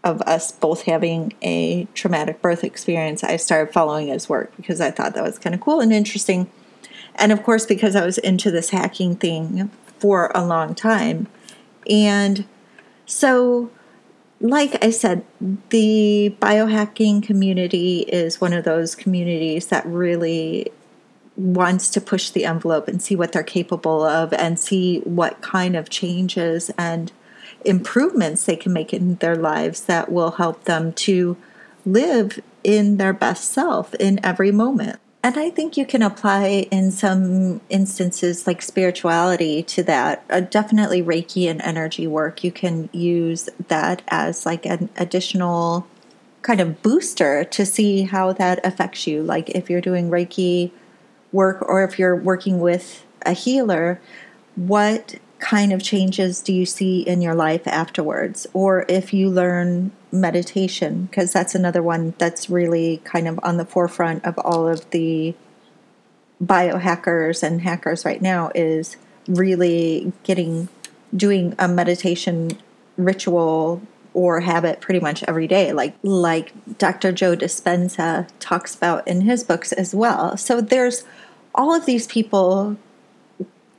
of 0.03 0.21
us 0.21 0.51
both 0.51 0.83
having 0.83 1.33
a 1.41 1.85
traumatic 1.93 2.41
birth 2.41 2.63
experience, 2.63 3.23
I 3.23 3.37
started 3.37 3.73
following 3.73 4.07
his 4.07 4.27
work 4.29 4.55
because 4.57 4.81
I 4.81 4.91
thought 4.91 5.15
that 5.15 5.23
was 5.23 5.39
kind 5.39 5.53
of 5.53 5.61
cool 5.61 5.79
and 5.79 5.93
interesting. 5.93 6.49
And 7.15 7.31
of 7.31 7.43
course, 7.43 7.65
because 7.65 7.95
I 7.95 8.05
was 8.05 8.17
into 8.17 8.51
this 8.51 8.71
hacking 8.71 9.15
thing 9.17 9.69
for 9.99 10.31
a 10.33 10.45
long 10.45 10.75
time. 10.75 11.27
And 11.89 12.45
so 13.05 13.69
like 14.43 14.83
I 14.83 14.89
said, 14.89 15.23
the 15.69 16.35
biohacking 16.41 17.23
community 17.23 18.00
is 18.00 18.41
one 18.41 18.51
of 18.51 18.65
those 18.65 18.93
communities 18.93 19.67
that 19.67 19.85
really 19.85 20.69
wants 21.38 21.89
to 21.91 22.01
push 22.01 22.29
the 22.29 22.43
envelope 22.43 22.89
and 22.89 23.01
see 23.01 23.15
what 23.15 23.31
they're 23.31 23.41
capable 23.41 24.03
of 24.03 24.33
and 24.33 24.59
see 24.59 25.00
what 25.00 25.41
kind 25.41 25.77
of 25.77 25.89
changes 25.89 26.69
and 26.77 27.13
improvements 27.63 28.45
they 28.45 28.57
can 28.57 28.73
make 28.73 28.93
in 28.93 29.15
their 29.15 29.38
lives 29.38 29.85
that 29.85 30.12
will 30.12 30.31
help 30.31 30.65
them 30.65 30.91
to 30.91 31.38
live 31.85 32.41
in 32.65 32.97
their 32.97 33.13
best 33.13 33.50
self 33.50 33.93
in 33.95 34.19
every 34.25 34.51
moment. 34.51 35.00
And 35.25 35.37
I 35.37 35.49
think 35.49 35.77
you 35.77 35.85
can 35.85 36.01
apply 36.01 36.67
in 36.69 36.91
some 36.91 37.61
instances 37.69 38.45
like 38.45 38.61
spirituality 38.61 39.63
to 39.63 39.81
that. 39.83 40.25
Uh, 40.29 40.41
definitely 40.41 41.01
Reiki 41.01 41.49
and 41.49 41.61
energy 41.61 42.07
work. 42.07 42.43
You 42.43 42.51
can 42.51 42.89
use 42.91 43.49
that 43.69 44.01
as 44.09 44.45
like 44.45 44.65
an 44.65 44.89
additional 44.97 45.87
kind 46.41 46.59
of 46.59 46.81
booster 46.81 47.45
to 47.45 47.65
see 47.65 48.01
how 48.01 48.33
that 48.33 48.59
affects 48.65 49.07
you. 49.07 49.23
Like 49.23 49.49
if 49.51 49.69
you're 49.69 49.79
doing 49.79 50.09
Reiki 50.09 50.71
work 51.31 51.61
or 51.61 51.85
if 51.85 51.97
you're 51.97 52.17
working 52.17 52.59
with 52.59 53.05
a 53.25 53.31
healer, 53.31 54.01
what 54.57 55.15
kind 55.43 55.73
of 55.73 55.83
changes 55.83 56.41
do 56.41 56.53
you 56.53 56.65
see 56.65 57.01
in 57.01 57.21
your 57.21 57.35
life 57.35 57.67
afterwards? 57.67 58.47
Or 58.53 58.85
if 58.88 59.13
you 59.13 59.29
learn 59.29 59.91
meditation, 60.09 61.05
because 61.05 61.33
that's 61.33 61.53
another 61.53 61.83
one 61.83 62.13
that's 62.17 62.50
really 62.50 63.01
kind 63.03 63.27
of 63.27 63.41
on 63.43 63.57
the 63.57 63.65
forefront 63.65 64.23
of 64.23 64.39
all 64.39 64.69
of 64.69 64.89
the 64.91 65.35
biohackers 66.41 67.43
and 67.43 67.62
hackers 67.62 68.05
right 68.05 68.21
now, 68.21 68.51
is 68.55 68.95
really 69.27 70.13
getting 70.23 70.69
doing 71.15 71.55
a 71.59 71.67
meditation 71.67 72.57
ritual 72.95 73.81
or 74.13 74.39
habit 74.39 74.79
pretty 74.79 75.00
much 75.00 75.23
every 75.27 75.47
day 75.47 75.73
like 75.73 75.95
like 76.03 76.53
Dr. 76.77 77.12
Joe 77.12 77.35
Dispenza 77.35 78.27
talks 78.39 78.75
about 78.75 79.07
in 79.07 79.21
his 79.21 79.43
books 79.43 79.71
as 79.73 79.93
well. 79.93 80.38
So 80.38 80.62
there's 80.62 81.03
all 81.53 81.73
of 81.73 81.85
these 81.85 82.07
people 82.07 82.77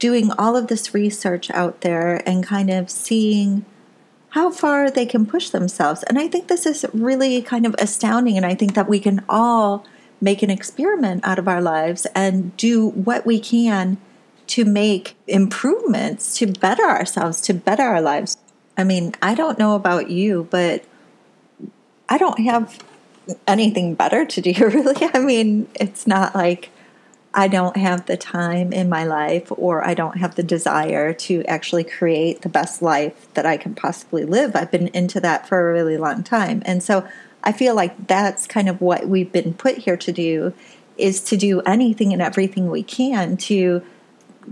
doing 0.04 0.30
all 0.32 0.54
of 0.54 0.66
this 0.66 0.92
research 0.92 1.50
out 1.52 1.80
there 1.80 2.23
and 2.28 2.44
kind 2.44 2.68
of 2.68 2.90
seeing 2.90 3.64
how 4.28 4.50
far 4.50 4.90
they 4.90 5.06
can 5.06 5.25
push 5.25 5.49
themselves. 5.49 6.02
And 6.02 6.18
I 6.18 6.28
think 6.28 6.49
this 6.49 6.66
is 6.66 6.84
really 6.92 7.40
kind 7.40 7.64
of 7.64 7.75
astounding. 7.78 8.37
And 8.37 8.44
I 8.44 8.54
think 8.54 8.75
that 8.75 8.87
we 8.87 9.00
can 9.00 9.25
all 9.30 9.87
make 10.20 10.42
an 10.42 10.50
experiment 10.50 11.26
out 11.26 11.38
of 11.38 11.49
our 11.49 11.62
lives 11.62 12.06
and 12.14 12.54
do 12.58 12.90
what 12.90 13.25
we 13.25 13.40
can 13.40 13.96
to 14.49 14.66
make 14.66 15.16
improvements 15.26 16.37
to 16.37 16.49
better 16.49 16.84
ourselves, 16.84 17.40
to 17.40 17.54
better 17.54 17.84
our 17.84 18.02
lives. 18.02 18.37
I 18.76 18.84
mean, 18.84 19.14
I 19.23 19.34
don't 19.34 19.58
know 19.58 19.75
about 19.75 20.11
you, 20.11 20.49
but 20.50 20.84
I 22.11 22.18
don't 22.18 22.40
have 22.40 22.78
anything 23.46 23.94
better 23.94 24.26
to 24.26 24.40
do, 24.42 24.52
really. 24.68 25.08
I 25.14 25.20
mean, 25.20 25.66
it's 25.75 26.06
not 26.06 26.34
like 26.34 26.68
I 27.37 27.49
don't 27.49 27.76
have 27.76 28.07
the 28.07 28.17
time 28.17 28.73
in 28.73 28.88
my 28.88 29.05
life 29.05 29.50
or 29.50 29.85
I 29.85 29.95
don't 29.95 30.19
have 30.19 30.37
the 30.37 30.43
desire 30.45 31.12
to 31.12 31.45
actually 31.45 31.83
create 31.83 32.43
the 32.43 32.49
best 32.49 32.81
life 32.81 33.33
that 33.35 33.45
I 33.45 33.57
can 33.57 33.75
possibly 33.75 34.25
live. 34.25 34.55
I've 34.55 34.71
been 34.71 34.88
into 34.88 35.21
that 35.21 35.49
for 35.49 35.69
a 35.69 35.73
really 35.73 35.99
long 35.99 36.23
time. 36.23 36.62
And 36.64 36.81
so 36.83 37.07
I 37.43 37.50
feel 37.50 37.75
like 37.75 38.07
that's 38.07 38.47
kind 38.47 38.69
of 38.69 38.81
what 38.81 39.09
we've 39.09 39.33
been 39.33 39.53
put 39.53 39.79
here 39.79 39.97
to 39.97 40.12
do 40.12 40.55
is 40.97 41.21
to 41.25 41.37
do 41.37 41.61
anything 41.62 42.12
and 42.12 42.23
everything 42.23 42.71
we 42.71 42.85
can 42.85 43.37
to 43.37 43.83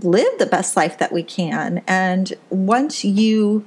live 0.01 0.37
the 0.37 0.45
best 0.45 0.75
life 0.75 0.97
that 0.97 1.13
we 1.13 1.23
can. 1.23 1.81
And 1.87 2.33
once 2.49 3.05
you 3.05 3.65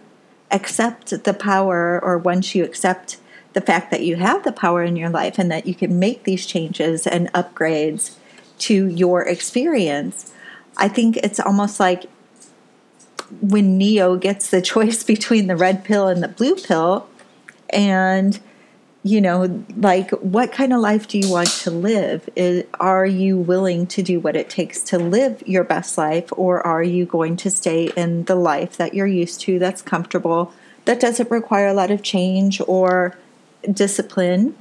accept 0.50 1.24
the 1.24 1.34
power, 1.34 1.98
or 2.02 2.18
once 2.18 2.54
you 2.54 2.64
accept 2.64 3.16
the 3.54 3.60
fact 3.62 3.90
that 3.90 4.02
you 4.02 4.16
have 4.16 4.44
the 4.44 4.52
power 4.52 4.82
in 4.82 4.96
your 4.96 5.08
life 5.08 5.38
and 5.38 5.50
that 5.50 5.66
you 5.66 5.74
can 5.74 5.98
make 5.98 6.24
these 6.24 6.44
changes 6.44 7.06
and 7.06 7.32
upgrades 7.32 8.16
to 8.58 8.86
your 8.88 9.22
experience, 9.22 10.32
I 10.76 10.88
think 10.88 11.16
it's 11.18 11.40
almost 11.40 11.80
like 11.80 12.04
when 13.40 13.78
Neo 13.78 14.16
gets 14.16 14.50
the 14.50 14.62
choice 14.72 15.02
between 15.04 15.46
the 15.46 15.56
red 15.56 15.84
pill 15.84 16.08
and 16.08 16.22
the 16.22 16.28
blue 16.28 16.56
pill, 16.56 17.08
and 17.70 18.38
you 19.02 19.20
know, 19.20 19.64
like 19.76 20.10
what 20.10 20.50
kind 20.50 20.72
of 20.72 20.80
life 20.80 21.06
do 21.06 21.16
you 21.16 21.30
want 21.30 21.48
to 21.48 21.70
live? 21.70 22.28
Is, 22.34 22.64
are 22.80 23.06
you 23.06 23.38
willing 23.38 23.86
to 23.88 24.02
do 24.02 24.18
what 24.18 24.34
it 24.34 24.50
takes 24.50 24.80
to 24.84 24.98
live 24.98 25.44
your 25.46 25.62
best 25.62 25.96
life, 25.96 26.28
or 26.32 26.66
are 26.66 26.82
you 26.82 27.06
going 27.06 27.36
to 27.36 27.50
stay 27.50 27.92
in 27.96 28.24
the 28.24 28.34
life 28.34 28.76
that 28.78 28.94
you're 28.94 29.06
used 29.06 29.40
to, 29.42 29.60
that's 29.60 29.80
comfortable, 29.80 30.52
that 30.86 30.98
doesn't 30.98 31.30
require 31.30 31.68
a 31.68 31.72
lot 31.72 31.92
of 31.92 32.02
change 32.02 32.60
or 32.66 33.16
discipline? 33.70 34.56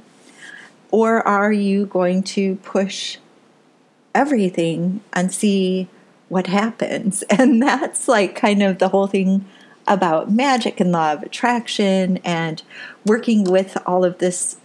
Or 0.92 1.26
are 1.26 1.52
you 1.52 1.86
going 1.86 2.22
to 2.22 2.54
push 2.56 3.18
everything 4.16 5.00
and 5.12 5.32
see 5.32 5.88
what 6.28 6.46
happens? 6.46 7.22
And 7.30 7.62
that's 7.62 8.08
like 8.08 8.34
kind 8.34 8.62
of 8.62 8.78
the 8.78 8.88
whole 8.88 9.06
thing 9.06 9.44
about 9.86 10.30
magic 10.30 10.80
and 10.80 10.90
law 10.90 11.12
of 11.12 11.22
attraction 11.22 12.18
and 12.24 12.62
working 13.04 13.44
with 13.44 13.78
all 13.86 14.04
of 14.04 14.18
this 14.18 14.56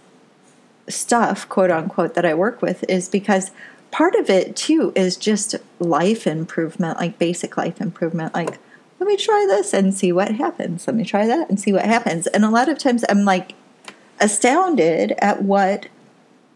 stuff, 0.88 1.48
quote 1.48 1.70
unquote, 1.70 2.14
that 2.14 2.26
I 2.26 2.34
work 2.34 2.60
with 2.60 2.84
is 2.88 3.08
because 3.08 3.52
part 3.92 4.14
of 4.16 4.28
it 4.28 4.56
too 4.56 4.92
is 4.96 5.16
just 5.16 5.54
life 5.78 6.26
improvement, 6.26 6.98
like 6.98 7.18
basic 7.18 7.56
life 7.56 7.80
improvement. 7.80 8.34
Like, 8.34 8.58
let 8.98 9.06
me 9.06 9.16
try 9.16 9.46
this 9.48 9.72
and 9.72 9.94
see 9.94 10.12
what 10.12 10.32
happens. 10.32 10.86
Let 10.86 10.96
me 10.96 11.04
try 11.04 11.26
that 11.26 11.48
and 11.48 11.60
see 11.60 11.72
what 11.72 11.84
happens. 11.84 12.26
And 12.28 12.44
a 12.44 12.50
lot 12.50 12.68
of 12.68 12.78
times 12.78 13.04
I'm 13.08 13.24
like 13.24 13.54
astounded 14.20 15.12
at 15.18 15.42
what 15.42 15.86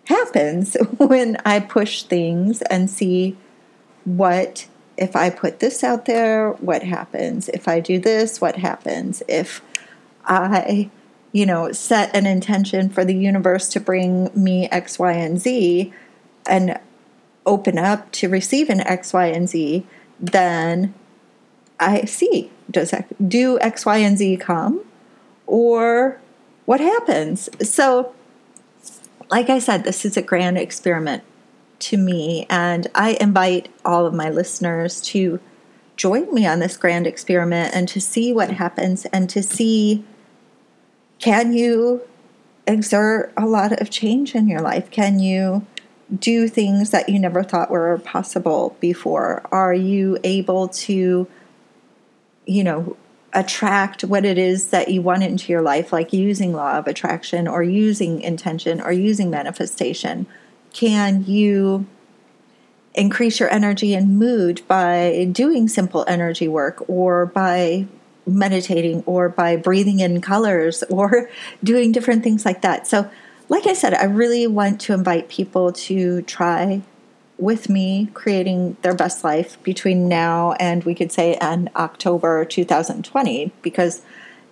happens 0.06 0.76
when 0.96 1.36
I 1.44 1.60
push 1.60 2.02
things 2.02 2.62
and 2.62 2.90
see 2.90 3.36
what 4.04 4.68
if 4.96 5.14
I 5.14 5.28
put 5.28 5.60
this 5.60 5.84
out 5.84 6.06
there, 6.06 6.52
what 6.52 6.82
happens? 6.82 7.50
If 7.50 7.68
I 7.68 7.80
do 7.80 7.98
this, 7.98 8.40
what 8.40 8.56
happens? 8.56 9.22
If 9.28 9.60
I, 10.24 10.90
you 11.32 11.44
know, 11.44 11.70
set 11.72 12.16
an 12.16 12.24
intention 12.24 12.88
for 12.88 13.04
the 13.04 13.14
universe 13.14 13.68
to 13.70 13.80
bring 13.80 14.30
me 14.34 14.68
X, 14.70 14.98
Y, 14.98 15.12
and 15.12 15.38
Z 15.38 15.92
and 16.46 16.78
open 17.44 17.78
up 17.78 18.10
to 18.12 18.28
receive 18.28 18.70
an 18.70 18.80
X, 18.80 19.12
Y, 19.12 19.26
and 19.26 19.48
Z, 19.48 19.86
then 20.18 20.94
I 21.78 22.06
see 22.06 22.50
does 22.70 22.94
do 23.26 23.58
X, 23.60 23.84
Y, 23.84 23.98
and 23.98 24.16
Z 24.16 24.38
come 24.38 24.82
or 25.46 26.20
what 26.64 26.80
happens? 26.80 27.48
So, 27.62 28.14
like 29.30 29.50
I 29.50 29.58
said, 29.58 29.84
this 29.84 30.04
is 30.04 30.16
a 30.16 30.22
grand 30.22 30.58
experiment 30.58 31.22
to 31.78 31.96
me. 31.96 32.46
And 32.48 32.86
I 32.94 33.16
invite 33.20 33.68
all 33.84 34.06
of 34.06 34.14
my 34.14 34.30
listeners 34.30 35.00
to 35.02 35.40
join 35.96 36.32
me 36.34 36.46
on 36.46 36.58
this 36.58 36.76
grand 36.76 37.06
experiment 37.06 37.74
and 37.74 37.88
to 37.88 38.00
see 38.00 38.32
what 38.32 38.50
happens 38.50 39.06
and 39.06 39.28
to 39.30 39.42
see 39.42 40.04
can 41.18 41.54
you 41.54 42.02
exert 42.66 43.32
a 43.36 43.46
lot 43.46 43.80
of 43.80 43.88
change 43.88 44.34
in 44.34 44.48
your 44.48 44.60
life? 44.60 44.90
Can 44.90 45.18
you 45.18 45.66
do 46.14 46.46
things 46.46 46.90
that 46.90 47.08
you 47.08 47.18
never 47.18 47.42
thought 47.42 47.70
were 47.70 47.98
possible 48.04 48.76
before? 48.80 49.42
Are 49.50 49.72
you 49.72 50.18
able 50.24 50.68
to, 50.68 51.26
you 52.44 52.64
know, 52.64 52.96
attract 53.36 54.02
what 54.02 54.24
it 54.24 54.38
is 54.38 54.70
that 54.70 54.88
you 54.88 55.02
want 55.02 55.22
into 55.22 55.52
your 55.52 55.62
life, 55.62 55.92
like 55.92 56.12
using 56.12 56.52
law 56.52 56.76
of 56.78 56.88
attraction 56.88 57.46
or 57.46 57.62
using 57.62 58.20
intention 58.20 58.80
or 58.80 58.90
using 58.90 59.30
manifestation? 59.30 60.26
can 60.76 61.24
you 61.24 61.86
increase 62.94 63.40
your 63.40 63.50
energy 63.50 63.94
and 63.94 64.18
mood 64.18 64.60
by 64.68 65.26
doing 65.32 65.68
simple 65.68 66.04
energy 66.06 66.46
work 66.46 66.84
or 66.86 67.24
by 67.24 67.86
meditating 68.26 69.02
or 69.06 69.30
by 69.30 69.56
breathing 69.56 70.00
in 70.00 70.20
colors 70.20 70.82
or 70.90 71.30
doing 71.64 71.92
different 71.92 72.22
things 72.22 72.44
like 72.44 72.60
that. 72.60 72.86
So, 72.86 73.10
like 73.48 73.66
I 73.66 73.72
said, 73.72 73.94
I 73.94 74.04
really 74.04 74.46
want 74.46 74.80
to 74.82 74.92
invite 74.92 75.28
people 75.28 75.72
to 75.72 76.20
try 76.22 76.82
with 77.38 77.68
me 77.68 78.08
creating 78.14 78.76
their 78.82 78.94
best 78.94 79.22
life 79.22 79.62
between 79.62 80.08
now 80.08 80.52
and 80.52 80.84
we 80.84 80.94
could 80.94 81.12
say 81.12 81.34
and 81.34 81.68
October 81.76 82.44
2020 82.44 83.52
because 83.62 84.02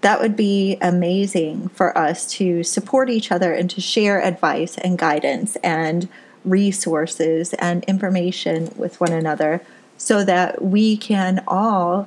that 0.03 0.21
would 0.21 0.37
be 0.37 0.77
amazing 0.83 1.69
for 1.69 1.97
us 1.97 2.27
to 2.27 2.63
support 2.63 3.09
each 3.09 3.33
other 3.33 3.55
and 3.55 3.71
to 3.71 3.81
share 3.81 4.23
advice 4.23 4.77
and 4.79 4.99
guidance 4.99 5.57
and 5.57 6.09
resources 6.45 7.55
and 7.55 7.83
information 7.85 8.71
with 8.77 9.01
one 9.01 9.13
another 9.13 9.63
so 9.97 10.23
that 10.23 10.63
we 10.63 10.95
can 10.95 11.43
all 11.49 12.07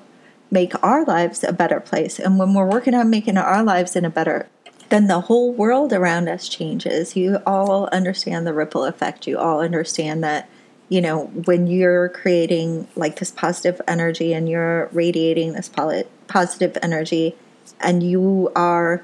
make 0.52 0.72
our 0.84 1.04
lives 1.06 1.44
a 1.44 1.52
better 1.52 1.80
place. 1.80 2.20
And 2.20 2.38
when 2.38 2.54
we're 2.54 2.70
working 2.70 2.94
on 2.94 3.10
making 3.10 3.38
our 3.38 3.64
lives 3.64 3.96
in 3.96 4.06
a 4.06 4.12
better 4.12 4.48
then 4.90 5.08
the 5.08 5.22
whole 5.22 5.52
world 5.52 5.92
around 5.92 6.30
us 6.30 6.48
changes. 6.48 7.16
You 7.16 7.40
all 7.46 7.88
understand 7.88 8.48
the 8.48 8.54
ripple 8.54 8.86
effect. 8.86 9.28
You 9.28 9.38
all 9.38 9.60
understand 9.60 10.24
that, 10.24 10.50
you 10.90 11.02
know, 11.02 11.26
when 11.46 11.68
you're 11.68 12.10
creating 12.10 12.88
like 12.96 13.20
this 13.20 13.32
positive 13.32 13.82
energy 13.88 14.34
and 14.34 14.48
you're 14.48 14.88
radiating 14.94 15.54
this 15.54 15.70
positive 15.70 16.78
energy, 16.82 17.36
and 17.82 18.02
you 18.04 18.52
are 18.56 19.04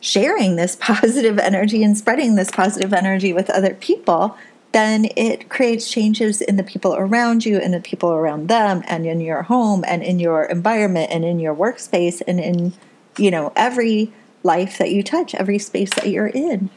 sharing 0.00 0.56
this 0.56 0.76
positive 0.80 1.38
energy 1.38 1.82
and 1.82 1.96
spreading 1.96 2.34
this 2.34 2.50
positive 2.50 2.92
energy 2.92 3.32
with 3.32 3.50
other 3.50 3.74
people, 3.74 4.36
then 4.72 5.06
it 5.16 5.48
creates 5.48 5.88
changes 5.90 6.40
in 6.40 6.56
the 6.56 6.64
people 6.64 6.94
around 6.96 7.46
you 7.46 7.58
and 7.58 7.72
the 7.72 7.80
people 7.80 8.10
around 8.10 8.48
them 8.48 8.82
and 8.88 9.06
in 9.06 9.20
your 9.20 9.42
home 9.42 9.84
and 9.86 10.02
in 10.02 10.18
your 10.18 10.44
environment 10.44 11.10
and 11.12 11.24
in 11.24 11.38
your 11.38 11.54
workspace 11.54 12.20
and 12.26 12.40
in 12.40 12.72
you 13.16 13.30
know 13.30 13.52
every 13.54 14.12
life 14.42 14.76
that 14.78 14.90
you 14.90 15.02
touch 15.02 15.34
every 15.34 15.58
space 15.58 15.90
that 15.94 16.08
you're 16.08 16.26
in. 16.26 16.70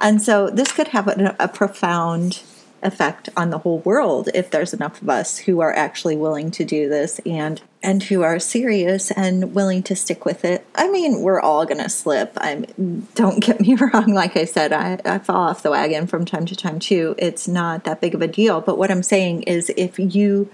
And 0.00 0.22
so 0.22 0.48
this 0.48 0.72
could 0.72 0.88
have 0.88 1.08
a, 1.08 1.36
a 1.38 1.48
profound 1.48 2.42
effect 2.82 3.28
on 3.36 3.50
the 3.50 3.58
whole 3.58 3.78
world 3.80 4.28
if 4.34 4.50
there's 4.50 4.72
enough 4.72 5.00
of 5.02 5.08
us 5.08 5.38
who 5.38 5.60
are 5.60 5.74
actually 5.74 6.16
willing 6.16 6.50
to 6.50 6.64
do 6.64 6.88
this 6.88 7.20
and 7.26 7.60
and 7.82 8.02
who 8.04 8.22
are 8.22 8.38
serious 8.38 9.10
and 9.12 9.54
willing 9.54 9.82
to 9.82 9.96
stick 9.96 10.26
with 10.26 10.44
it. 10.44 10.66
I 10.74 10.90
mean, 10.90 11.22
we're 11.22 11.40
all 11.40 11.64
going 11.64 11.82
to 11.82 11.88
slip. 11.88 12.32
I 12.36 12.66
don't 13.14 13.42
get 13.42 13.60
me 13.60 13.74
wrong. 13.80 14.12
Like 14.12 14.36
I 14.36 14.44
said, 14.44 14.72
I, 14.74 15.00
I 15.04 15.18
fall 15.18 15.48
off 15.48 15.62
the 15.62 15.70
wagon 15.70 16.06
from 16.06 16.26
time 16.26 16.44
to 16.46 16.56
time 16.56 16.78
too. 16.78 17.14
It's 17.16 17.48
not 17.48 17.84
that 17.84 18.02
big 18.02 18.14
of 18.14 18.20
a 18.20 18.28
deal. 18.28 18.60
But 18.60 18.76
what 18.76 18.90
I'm 18.90 19.02
saying 19.02 19.44
is, 19.44 19.72
if 19.78 19.98
you 19.98 20.50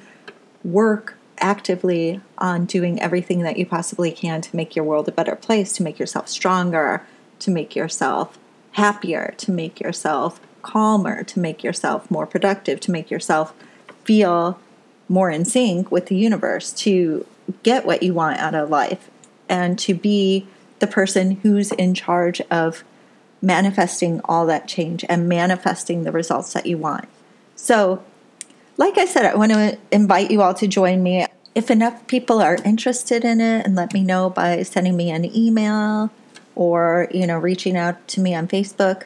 work 0.62 1.16
actively 1.38 2.20
on 2.38 2.64
doing 2.64 3.00
everything 3.00 3.40
that 3.40 3.56
you 3.56 3.66
possibly 3.66 4.12
can 4.12 4.40
to 4.40 4.56
make 4.56 4.76
your 4.76 4.84
world 4.84 5.08
a 5.08 5.12
better 5.12 5.34
place, 5.34 5.72
to 5.72 5.82
make 5.82 5.98
yourself 5.98 6.28
stronger, 6.28 7.04
to 7.40 7.50
make 7.50 7.74
yourself 7.74 8.38
happier, 8.72 9.34
to 9.38 9.50
make 9.50 9.80
yourself 9.80 10.40
calmer, 10.66 11.22
to 11.22 11.38
make 11.38 11.62
yourself 11.62 12.10
more 12.10 12.26
productive, 12.26 12.80
to 12.80 12.90
make 12.90 13.10
yourself 13.10 13.54
feel 14.04 14.58
more 15.08 15.30
in 15.30 15.44
sync 15.44 15.90
with 15.90 16.06
the 16.06 16.16
universe, 16.16 16.72
to 16.72 17.24
get 17.62 17.86
what 17.86 18.02
you 18.02 18.12
want 18.12 18.38
out 18.38 18.54
of 18.54 18.68
life, 18.68 19.08
and 19.48 19.78
to 19.78 19.94
be 19.94 20.46
the 20.80 20.86
person 20.86 21.32
who's 21.42 21.72
in 21.72 21.94
charge 21.94 22.40
of 22.50 22.82
manifesting 23.40 24.20
all 24.24 24.46
that 24.46 24.66
change 24.66 25.04
and 25.08 25.28
manifesting 25.28 26.02
the 26.02 26.12
results 26.12 26.52
that 26.52 26.66
you 26.66 26.76
want. 26.76 27.08
So, 27.54 28.02
like 28.76 28.98
I 28.98 29.06
said, 29.06 29.24
I 29.24 29.36
want 29.36 29.52
to 29.52 29.78
invite 29.90 30.30
you 30.30 30.42
all 30.42 30.54
to 30.54 30.66
join 30.66 31.02
me. 31.02 31.26
If 31.54 31.70
enough 31.70 32.06
people 32.06 32.42
are 32.42 32.56
interested 32.64 33.24
in 33.24 33.40
it, 33.40 33.64
and 33.64 33.74
let 33.74 33.94
me 33.94 34.02
know 34.02 34.28
by 34.28 34.62
sending 34.64 34.96
me 34.96 35.10
an 35.10 35.24
email 35.24 36.10
or 36.54 37.08
you 37.12 37.26
know 37.26 37.38
reaching 37.38 37.76
out 37.76 38.08
to 38.08 38.20
me 38.20 38.34
on 38.34 38.48
Facebook. 38.48 39.04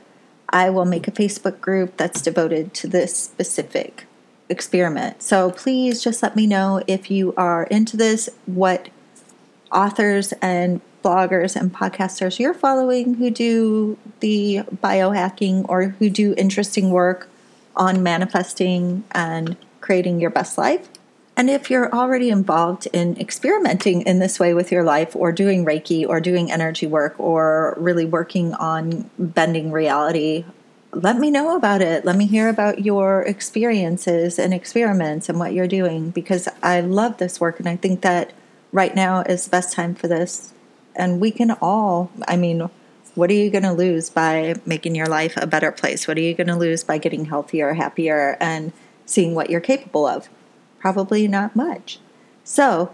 I 0.50 0.70
will 0.70 0.84
make 0.84 1.08
a 1.08 1.12
Facebook 1.12 1.60
group 1.60 1.96
that's 1.96 2.20
devoted 2.20 2.74
to 2.74 2.88
this 2.88 3.16
specific 3.16 4.04
experiment. 4.48 5.22
So 5.22 5.52
please 5.52 6.02
just 6.02 6.22
let 6.22 6.36
me 6.36 6.46
know 6.46 6.82
if 6.86 7.10
you 7.10 7.32
are 7.36 7.64
into 7.64 7.96
this, 7.96 8.28
what 8.46 8.88
authors 9.72 10.32
and 10.42 10.80
bloggers 11.02 11.56
and 11.56 11.72
podcasters 11.72 12.38
you're 12.38 12.52
following 12.52 13.14
who 13.14 13.30
do 13.30 13.96
the 14.18 14.60
biohacking 14.82 15.64
or 15.68 15.84
who 15.84 16.10
do 16.10 16.34
interesting 16.36 16.90
work 16.90 17.28
on 17.76 18.02
manifesting 18.02 19.04
and 19.12 19.56
creating 19.80 20.20
your 20.20 20.30
best 20.30 20.58
life. 20.58 20.88
And 21.40 21.48
if 21.48 21.70
you're 21.70 21.90
already 21.90 22.28
involved 22.28 22.86
in 22.92 23.18
experimenting 23.18 24.02
in 24.02 24.18
this 24.18 24.38
way 24.38 24.52
with 24.52 24.70
your 24.70 24.84
life, 24.84 25.16
or 25.16 25.32
doing 25.32 25.64
Reiki, 25.64 26.06
or 26.06 26.20
doing 26.20 26.52
energy 26.52 26.86
work, 26.86 27.18
or 27.18 27.76
really 27.78 28.04
working 28.04 28.52
on 28.52 29.08
bending 29.18 29.72
reality 29.72 30.44
let 30.92 31.16
me 31.16 31.30
know 31.30 31.56
about 31.56 31.80
it. 31.80 32.04
Let 32.04 32.16
me 32.16 32.26
hear 32.26 32.48
about 32.48 32.84
your 32.84 33.22
experiences 33.22 34.38
and 34.38 34.52
experiments 34.52 35.28
and 35.28 35.38
what 35.38 35.52
you're 35.52 35.68
doing 35.68 36.10
because 36.10 36.48
I 36.62 36.80
love 36.80 37.18
this 37.18 37.40
work 37.40 37.60
and 37.60 37.68
I 37.68 37.76
think 37.76 38.00
that 38.00 38.32
right 38.72 38.94
now 38.94 39.20
is 39.22 39.44
the 39.44 39.50
best 39.50 39.72
time 39.72 39.94
for 39.94 40.08
this. 40.08 40.52
And 40.96 41.20
we 41.20 41.30
can 41.30 41.52
all, 41.62 42.10
I 42.26 42.36
mean, 42.36 42.68
what 43.14 43.30
are 43.30 43.34
you 43.34 43.50
going 43.50 43.62
to 43.62 43.72
lose 43.72 44.10
by 44.10 44.56
making 44.66 44.96
your 44.96 45.06
life 45.06 45.36
a 45.36 45.46
better 45.46 45.70
place? 45.70 46.08
What 46.08 46.18
are 46.18 46.22
you 46.22 46.34
going 46.34 46.48
to 46.48 46.56
lose 46.56 46.82
by 46.82 46.98
getting 46.98 47.26
healthier, 47.26 47.74
happier, 47.74 48.36
and 48.40 48.72
seeing 49.06 49.36
what 49.36 49.48
you're 49.48 49.60
capable 49.60 50.06
of? 50.06 50.28
Probably 50.80 51.28
not 51.28 51.54
much. 51.54 52.00
So, 52.42 52.92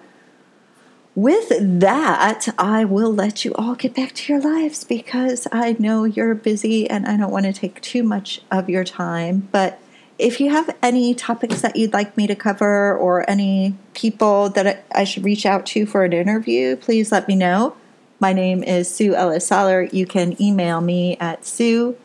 with 1.15 1.51
that, 1.81 2.47
I 2.59 2.85
will 2.85 3.15
let 3.15 3.43
you 3.43 3.55
all 3.55 3.75
get 3.75 3.95
back 3.95 4.13
to 4.13 4.33
your 4.35 4.43
lives 4.43 4.85
because 4.85 5.49
I 5.51 5.75
know 5.79 6.05
you're 6.05 6.35
busy 6.35 6.91
and 6.91 7.07
I 7.07 7.17
don't 7.17 7.31
want 7.31 7.47
to 7.47 7.55
take 7.55 7.81
too 7.81 8.03
much 8.03 8.43
of 8.51 8.69
your 8.69 8.85
time. 8.85 9.49
But 9.51 9.81
if 10.19 10.41
you 10.41 10.51
have 10.51 10.77
any 10.83 11.15
topics 11.15 11.63
that 11.63 11.77
you'd 11.77 11.95
like 11.95 12.19
me 12.19 12.27
to 12.27 12.35
cover 12.35 12.95
or 12.95 13.29
any 13.31 13.77
people 13.95 14.51
that 14.51 14.85
I 14.95 15.05
should 15.05 15.25
reach 15.25 15.47
out 15.47 15.65
to 15.67 15.87
for 15.87 16.05
an 16.05 16.13
interview, 16.13 16.77
please 16.77 17.11
let 17.11 17.29
me 17.29 17.35
know. 17.35 17.77
My 18.21 18.33
name 18.33 18.63
is 18.63 18.95
Sue 18.95 19.15
Ellis 19.15 19.49
Saller. 19.49 19.91
You 19.93 20.07
can 20.07 20.41
email 20.41 20.81
me 20.81 21.17
at 21.19 21.47
sue 21.47 21.97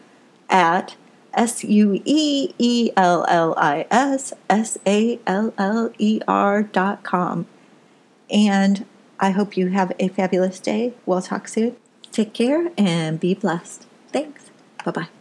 at 0.49 0.95
S 1.33 1.63
U 1.63 2.01
E 2.05 2.53
E 2.57 2.91
L 2.97 3.25
L 3.27 3.53
I 3.57 3.85
S 3.89 4.33
S 4.49 4.77
A 4.85 5.19
L 5.25 5.53
L 5.57 5.91
E 5.97 6.21
R 6.27 6.63
dot 6.63 7.03
com. 7.03 7.45
And 8.29 8.85
I 9.19 9.31
hope 9.31 9.55
you 9.55 9.69
have 9.69 9.93
a 9.99 10.07
fabulous 10.07 10.59
day. 10.59 10.93
We'll 11.05 11.21
talk 11.21 11.47
soon. 11.47 11.75
Take 12.11 12.33
care 12.33 12.71
and 12.77 13.19
be 13.19 13.33
blessed. 13.33 13.85
Thanks. 14.11 14.49
Bye 14.83 14.91
bye. 14.91 15.20